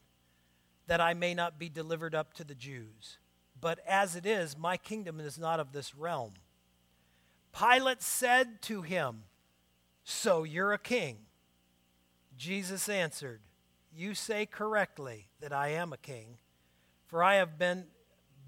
that 0.87 1.01
I 1.01 1.15
may 1.15 1.35
not 1.35 1.59
be 1.59 1.69
delivered 1.69 2.15
up 2.15 2.35
to 2.35 2.45
the 2.45 2.55
Jews. 2.55 3.19
But 3.61 3.81
as 3.87 4.15
it 4.15 4.27
is, 4.27 4.57
my 4.57 4.77
kingdom 4.77 5.19
is 5.21 5.39
not 5.39 5.61
of 5.61 5.73
this 5.73 5.95
realm. 5.95 6.35
Pilate 7.59 8.03
said 8.03 8.63
to 8.63 8.83
him, 8.83 9.25
so 10.05 10.45
you're 10.45 10.73
a 10.73 10.79
king. 10.79 11.19
Jesus 12.37 12.89
answered, 12.89 13.41
You 13.95 14.15
say 14.15 14.47
correctly 14.47 15.29
that 15.41 15.53
I 15.53 15.69
am 15.69 15.93
a 15.93 15.99
king, 15.99 16.39
for 17.07 17.23
I 17.23 17.35
have 17.37 17.59
been 17.59 17.87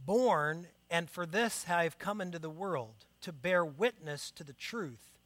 born, 0.05 0.69
and 0.91 1.11
for 1.11 1.27
this 1.27 1.67
I 1.69 1.85
have 1.85 1.99
come 1.99 2.21
into 2.21 2.39
the 2.39 2.51
world, 2.51 3.07
to 3.23 3.33
bear 3.33 3.65
witness 3.65 4.31
to 4.33 4.45
the 4.45 4.53
truth. 4.53 5.19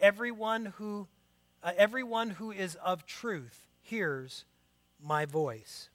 Everyone 0.00 0.66
who, 0.76 1.08
uh, 1.62 1.72
everyone 1.76 2.30
who 2.30 2.50
is 2.50 2.76
of 2.76 3.06
truth 3.06 3.68
hears 3.80 4.44
my 5.02 5.24
voice. 5.24 5.88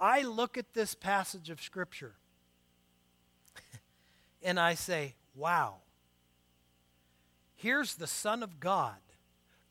I 0.00 0.22
look 0.22 0.56
at 0.56 0.74
this 0.74 0.94
passage 0.94 1.50
of 1.50 1.60
Scripture 1.60 2.14
and 4.42 4.58
I 4.58 4.74
say, 4.74 5.14
wow 5.34 5.78
Here's 7.58 7.96
the 7.96 8.06
Son 8.06 8.44
of 8.44 8.60
God, 8.60 9.00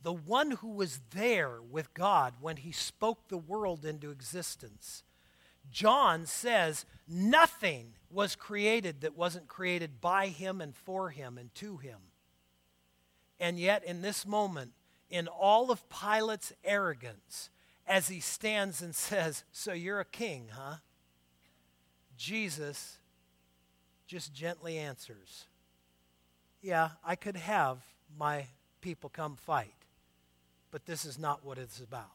the 0.04 0.12
one 0.12 0.52
who 0.52 0.72
was 0.72 1.00
there 1.12 1.62
with 1.62 1.94
God 1.94 2.34
when 2.42 2.58
he 2.58 2.74
spoke 2.74 3.30
the 3.30 3.38
world 3.38 3.86
into 3.86 4.12
existence. 4.12 5.04
John 5.72 6.26
says 6.26 6.86
nothing 7.08 7.94
was 8.10 8.36
created 8.36 9.00
that 9.02 9.18
wasn't 9.18 9.48
created 9.48 10.02
by 10.02 10.28
him 10.28 10.60
and 10.60 10.76
for 10.76 11.12
him 11.12 11.38
and 11.38 11.56
to 11.56 11.78
him. 11.78 12.00
And 13.40 13.58
yet, 13.58 13.86
in 13.86 14.02
this 14.02 14.26
moment, 14.26 14.74
in 15.10 15.30
all 15.30 15.72
of 15.72 15.88
Pilate's 15.88 16.52
arrogance, 16.66 17.50
as 17.88 18.10
he 18.10 18.20
stands 18.20 18.82
and 18.82 18.94
says, 18.96 19.46
So 19.54 19.72
you're 19.72 20.02
a 20.02 20.06
king, 20.06 20.50
huh? 20.52 20.80
Jesus 22.18 22.98
just 24.08 24.34
gently 24.34 24.78
answers, 24.78 25.46
Yeah, 26.68 26.90
I 27.02 27.16
could 27.16 27.38
have 27.38 27.78
my 28.20 28.48
people 28.82 29.10
come 29.10 29.38
fight, 29.38 29.86
but 30.70 30.86
this 30.86 31.06
is 31.06 31.18
not 31.18 31.46
what 31.46 31.58
it's 31.58 31.80
about. 31.80 32.12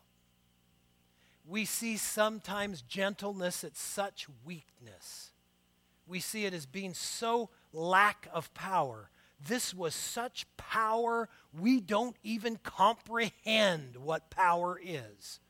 We 1.48 1.64
see 1.64 1.96
sometimes 1.96 2.82
gentleness 2.82 3.64
at 3.64 3.78
such 3.78 4.26
weakness. 4.44 5.30
We 6.06 6.20
see 6.20 6.44
it 6.44 6.52
as 6.52 6.66
being 6.66 6.92
so 6.92 7.48
lack 7.72 8.28
of 8.30 8.52
power. 8.52 9.08
This 9.40 9.72
was 9.72 9.94
such 9.94 10.44
power, 10.58 11.30
we 11.58 11.80
don't 11.80 12.16
even 12.22 12.56
comprehend 12.56 13.96
what 13.96 14.28
power 14.28 14.78
is. 14.84 15.40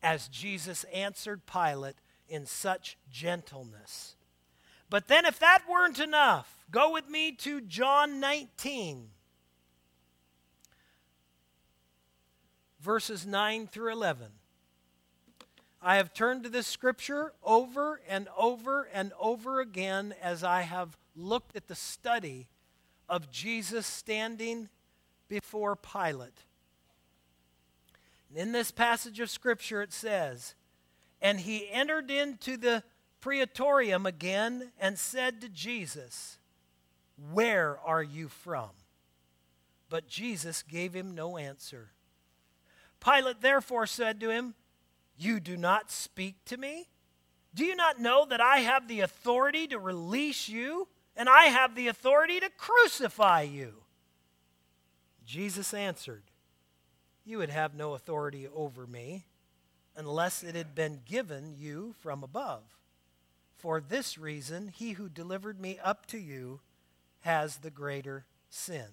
As 0.00 0.28
Jesus 0.28 0.84
answered 0.94 1.40
Pilate 1.44 1.96
in 2.28 2.46
such 2.46 2.96
gentleness. 3.10 4.14
But 4.88 5.08
then, 5.08 5.26
if 5.26 5.40
that 5.40 5.62
weren't 5.68 5.98
enough, 5.98 6.59
go 6.70 6.92
with 6.92 7.08
me 7.08 7.32
to 7.32 7.60
John 7.60 8.20
19, 8.20 9.08
verses 12.80 13.26
9 13.26 13.66
through 13.66 13.92
11. 13.92 14.26
I 15.82 15.96
have 15.96 16.12
turned 16.12 16.44
to 16.44 16.50
this 16.50 16.66
scripture 16.66 17.32
over 17.42 18.00
and 18.06 18.28
over 18.36 18.88
and 18.92 19.12
over 19.18 19.60
again 19.60 20.14
as 20.22 20.44
I 20.44 20.62
have 20.62 20.96
looked 21.16 21.56
at 21.56 21.68
the 21.68 21.74
study 21.74 22.48
of 23.08 23.30
Jesus 23.30 23.86
standing 23.86 24.68
before 25.28 25.76
Pilate. 25.76 26.44
And 28.28 28.38
in 28.38 28.52
this 28.52 28.70
passage 28.70 29.20
of 29.20 29.30
scripture, 29.30 29.80
it 29.80 29.92
says, 29.92 30.54
And 31.22 31.40
he 31.40 31.70
entered 31.70 32.10
into 32.10 32.56
the 32.56 32.84
praetorium 33.20 34.04
again 34.04 34.72
and 34.78 34.98
said 34.98 35.40
to 35.40 35.48
Jesus, 35.48 36.38
Where 37.32 37.78
are 37.84 38.02
you 38.02 38.28
from? 38.28 38.70
But 39.88 40.08
Jesus 40.08 40.62
gave 40.62 40.94
him 40.94 41.14
no 41.14 41.36
answer. 41.36 41.90
Pilate 43.00 43.40
therefore 43.40 43.86
said 43.86 44.20
to 44.20 44.30
him, 44.30 44.54
you 45.20 45.38
do 45.38 45.58
not 45.58 45.90
speak 45.90 46.42
to 46.46 46.56
me? 46.56 46.88
Do 47.54 47.62
you 47.66 47.76
not 47.76 48.00
know 48.00 48.24
that 48.24 48.40
I 48.40 48.60
have 48.60 48.88
the 48.88 49.00
authority 49.00 49.66
to 49.66 49.78
release 49.78 50.48
you 50.48 50.88
and 51.14 51.28
I 51.28 51.44
have 51.44 51.74
the 51.74 51.88
authority 51.88 52.40
to 52.40 52.48
crucify 52.56 53.42
you? 53.42 53.74
Jesus 55.26 55.74
answered, 55.74 56.22
You 57.22 57.36
would 57.36 57.50
have 57.50 57.74
no 57.74 57.92
authority 57.92 58.48
over 58.48 58.86
me 58.86 59.26
unless 59.94 60.42
it 60.42 60.54
had 60.54 60.74
been 60.74 61.02
given 61.04 61.52
you 61.54 61.94
from 61.98 62.24
above. 62.24 62.62
For 63.58 63.78
this 63.78 64.16
reason, 64.16 64.68
he 64.68 64.92
who 64.92 65.10
delivered 65.10 65.60
me 65.60 65.78
up 65.84 66.06
to 66.06 66.18
you 66.18 66.60
has 67.20 67.58
the 67.58 67.70
greater 67.70 68.24
sin. 68.48 68.86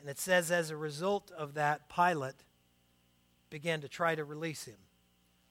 And 0.00 0.08
it 0.08 0.18
says, 0.18 0.50
as 0.50 0.70
a 0.70 0.76
result 0.76 1.30
of 1.36 1.54
that, 1.54 1.88
Pilate 1.88 2.44
began 3.50 3.80
to 3.80 3.88
try 3.88 4.14
to 4.14 4.24
release 4.24 4.64
him. 4.64 4.76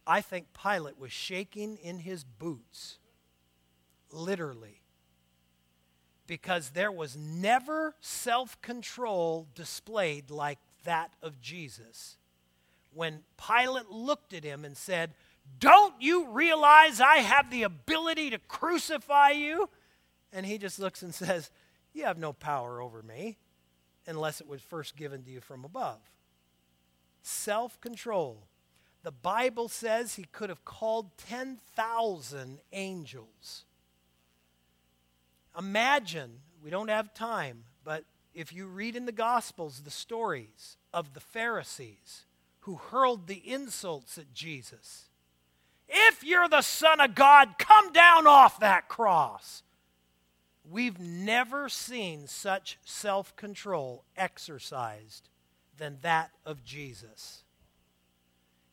I 0.08 0.22
think 0.22 0.48
Pilate 0.54 1.00
was 1.00 1.12
shaking 1.12 1.78
in 1.78 2.00
his 2.00 2.24
boots, 2.24 3.00
literally, 4.12 4.82
because 6.28 6.70
there 6.70 6.92
was 6.92 7.18
never 7.18 7.96
self 8.02 8.62
control 8.62 9.48
displayed 9.56 10.30
like 10.30 10.60
that 10.84 11.12
of 11.22 11.42
Jesus. 11.42 12.18
When 12.94 13.24
Pilate 13.38 13.90
looked 13.90 14.34
at 14.34 14.44
him 14.44 14.64
and 14.64 14.78
said, 14.78 15.16
Don't 15.60 15.96
you 16.00 16.30
realize 16.30 17.02
I 17.02 17.18
have 17.18 17.50
the 17.50 17.64
ability 17.64 18.30
to 18.30 18.40
crucify 18.40 19.32
you? 19.32 19.70
And 20.36 20.46
he 20.46 20.60
just 20.60 20.78
looks 20.78 21.02
and 21.02 21.14
says, 21.16 21.50
You 21.94 22.04
have 22.04 22.20
no 22.20 22.34
power 22.34 22.80
over 22.80 23.02
me 23.02 23.38
unless 24.06 24.40
it 24.40 24.48
was 24.48 24.62
first 24.62 24.96
given 24.96 25.24
to 25.24 25.32
you 25.32 25.42
from 25.42 25.66
above 25.66 26.00
self 27.24 27.82
control. 27.82 28.48
The 29.04 29.12
Bible 29.12 29.68
says 29.68 30.16
he 30.16 30.26
could 30.32 30.50
have 30.50 30.66
called 30.66 31.16
10,000 31.18 32.60
angels. 32.74 33.66
Imagine, 35.58 36.40
we 36.64 36.72
don't 36.72 36.88
have 36.88 37.14
time, 37.14 37.66
but 37.84 38.04
if 38.34 38.52
you 38.52 38.66
read 38.66 38.96
in 38.96 39.06
the 39.06 39.12
Gospels 39.12 39.82
the 39.82 39.92
stories 39.92 40.78
of 40.92 41.14
the 41.14 41.20
Pharisees 41.20 42.26
who 42.62 42.76
hurled 42.78 43.28
the 43.28 43.48
insults 43.48 44.18
at 44.18 44.34
Jesus. 44.34 45.06
If 45.88 46.24
you're 46.24 46.50
the 46.50 46.64
Son 46.64 47.00
of 47.00 47.14
God, 47.14 47.60
come 47.60 47.94
down 47.94 48.26
off 48.26 48.60
that 48.60 48.88
cross. 48.88 49.62
We've 50.70 51.00
never 51.00 51.70
seen 51.70 52.28
such 52.28 52.78
self 52.84 53.36
control 53.36 54.04
exercised 54.18 55.30
than 55.78 55.98
that 56.02 56.32
of 56.46 56.64
Jesus. 56.64 57.44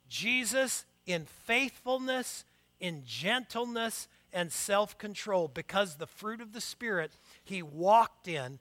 Jesus, 0.08 0.84
in 1.06 1.26
faithfulness, 1.26 2.44
in 2.80 3.02
gentleness, 3.04 4.08
and 4.32 4.50
self 4.50 4.96
control, 4.96 5.48
because 5.48 5.96
the 5.96 6.06
fruit 6.06 6.40
of 6.40 6.52
the 6.52 6.60
Spirit 6.60 7.12
he 7.44 7.62
walked 7.62 8.26
in, 8.26 8.58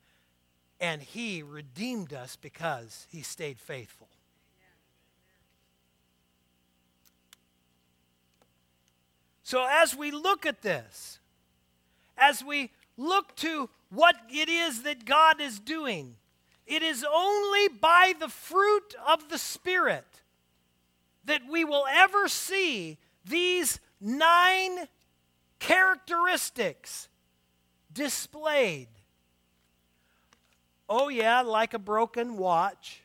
and 0.80 1.02
he 1.02 1.42
redeemed 1.42 2.14
us 2.14 2.36
because 2.36 3.08
he 3.10 3.22
stayed 3.22 3.60
faithful. 3.60 4.10
So, 9.44 9.66
as 9.70 9.96
we 9.96 10.12
look 10.12 10.46
at 10.46 10.62
this, 10.62 11.20
as 12.18 12.44
we 12.44 12.72
look 12.98 13.36
to 13.38 13.70
what 13.90 14.16
it 14.30 14.50
is 14.50 14.84
that 14.84 15.06
God 15.06 15.42
is 15.42 15.60
doing, 15.60 16.16
it 16.66 16.82
is 16.82 17.06
only 17.12 17.68
by 17.68 18.14
the 18.20 18.30
fruit 18.30 18.96
of 19.08 19.30
the 19.30 19.38
Spirit 19.38 20.06
that 21.26 21.42
we 21.50 21.64
will 21.64 21.86
ever 21.92 22.28
see 22.28 22.98
these 23.26 23.80
nine 24.00 24.88
characteristics 25.60 27.10
displayed. 27.94 28.88
Oh, 30.90 31.10
yeah, 31.10 31.42
like 31.42 31.74
a 31.74 31.80
broken 31.80 32.38
watch, 32.38 33.04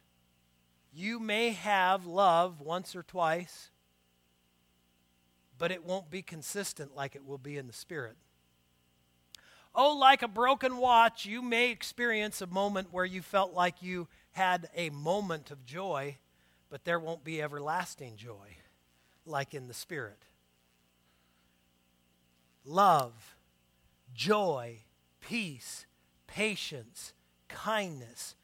you 0.93 1.21
may 1.21 1.51
have 1.51 2.07
love 2.07 2.61
once 2.61 2.97
or 2.97 3.03
twice, 3.03 3.71
but 5.59 5.71
it 5.71 5.85
won't 5.85 6.11
be 6.11 6.23
consistent 6.23 6.97
like 6.97 7.15
it 7.15 7.25
will 7.25 7.39
be 7.39 7.57
in 7.57 7.67
the 7.67 7.73
Spirit. 7.73 8.17
Oh, 9.79 9.95
like 9.95 10.23
a 10.23 10.29
broken 10.29 10.79
watch, 10.79 11.27
you 11.27 11.43
may 11.43 11.71
experience 11.71 12.41
a 12.41 12.47
moment 12.47 12.89
where 12.93 13.05
you 13.05 13.21
felt 13.21 13.53
like 13.53 13.83
you 13.83 14.09
had 14.33 14.71
a 14.75 14.89
moment 14.89 15.51
of 15.51 15.67
joy, 15.67 16.17
but 16.71 16.85
there 16.85 16.99
won't 16.99 17.25
be 17.25 17.43
everlasting 17.43 18.17
joy 18.17 18.57
like 19.27 19.53
in 19.53 19.69
the 19.69 19.75
Spirit. 19.75 20.23
Love, 22.65 23.37
joy, 24.15 24.79
peace, 25.21 25.85
patience, 26.27 27.13
kindness, 27.49 28.35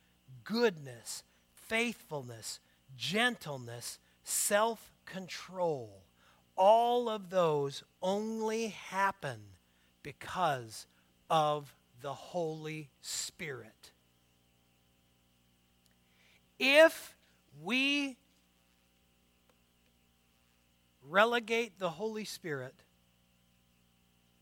goodness, 0.44 1.22
faithfulness, 1.54 2.60
gentleness, 2.94 3.98
self 4.22 4.92
control. 5.06 6.02
All 6.56 7.08
of 7.08 7.30
those 7.30 7.82
only 8.02 8.68
happen 8.68 9.40
because 10.02 10.86
of 11.32 11.74
the 12.02 12.12
Holy 12.12 12.90
Spirit. 13.00 13.92
If 16.58 17.16
we 17.62 18.18
relegate 21.08 21.78
the 21.78 21.88
Holy 21.88 22.26
Spirit 22.26 22.74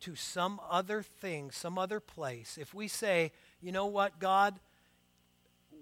to 0.00 0.16
some 0.16 0.60
other 0.68 1.00
thing, 1.00 1.52
some 1.52 1.78
other 1.78 2.00
place, 2.00 2.58
if 2.60 2.74
we 2.74 2.88
say, 2.88 3.30
you 3.62 3.70
know 3.70 3.86
what, 3.86 4.18
God, 4.18 4.58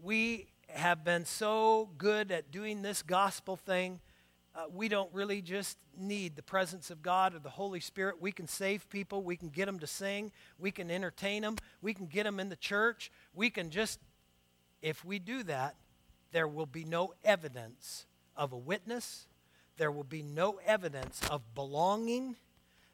we 0.03 0.49
have 0.69 1.05
been 1.05 1.25
so 1.25 1.89
good 1.97 2.31
at 2.31 2.51
doing 2.51 2.83
this 2.83 3.01
gospel 3.01 3.57
thing 3.57 4.01
uh, 4.59 4.63
we 4.75 4.89
don't 4.89 5.13
really 5.15 5.41
just 5.41 5.79
need 5.97 6.35
the 6.35 6.43
presence 6.43 6.91
of 6.91 7.01
God 7.01 7.33
or 7.33 7.39
the 7.39 7.49
Holy 7.49 7.79
Spirit. 7.79 8.21
We 8.21 8.33
can 8.33 8.49
save 8.49 8.91
people. 8.91 9.23
We 9.23 9.37
can 9.37 9.51
get 9.51 9.67
them 9.67 9.79
to 9.79 9.87
sing. 9.87 10.33
We 10.59 10.73
can 10.73 10.91
entertain 10.91 11.43
them. 11.43 11.57
We 11.81 11.95
can 11.95 12.07
get 12.07 12.25
them 12.25 12.41
in 12.41 12.49
the 12.49 12.57
church. 12.57 13.13
We 13.35 13.51
can 13.51 13.71
just, 13.71 14.01
if 14.83 15.05
we 15.05 15.21
do 15.21 15.45
that, 15.45 15.77
there 16.33 16.49
will 16.49 16.67
be 16.67 16.85
no 16.85 17.15
evidence 17.25 18.07
of 18.37 18.53
a 18.53 18.57
witness. 18.57 19.29
There 19.77 19.93
will 19.93 20.03
be 20.03 20.23
no 20.23 20.59
evidence 20.67 21.21
of 21.31 21.55
belonging. 21.55 22.35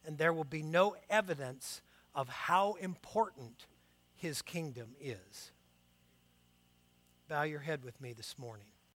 And 0.05 0.19
there 0.19 0.35
will 0.35 0.45
be 0.45 0.63
no 0.63 0.97
evidence 1.09 1.81
of 2.15 2.29
how 2.29 2.75
important 2.75 3.65
his 4.17 4.43
kingdom 4.43 4.89
is. 5.01 5.51
Bow 7.27 7.45
your 7.45 7.61
head 7.61 7.85
with 7.85 7.99
me 8.03 8.13
this 8.13 8.39
morning. 8.39 8.67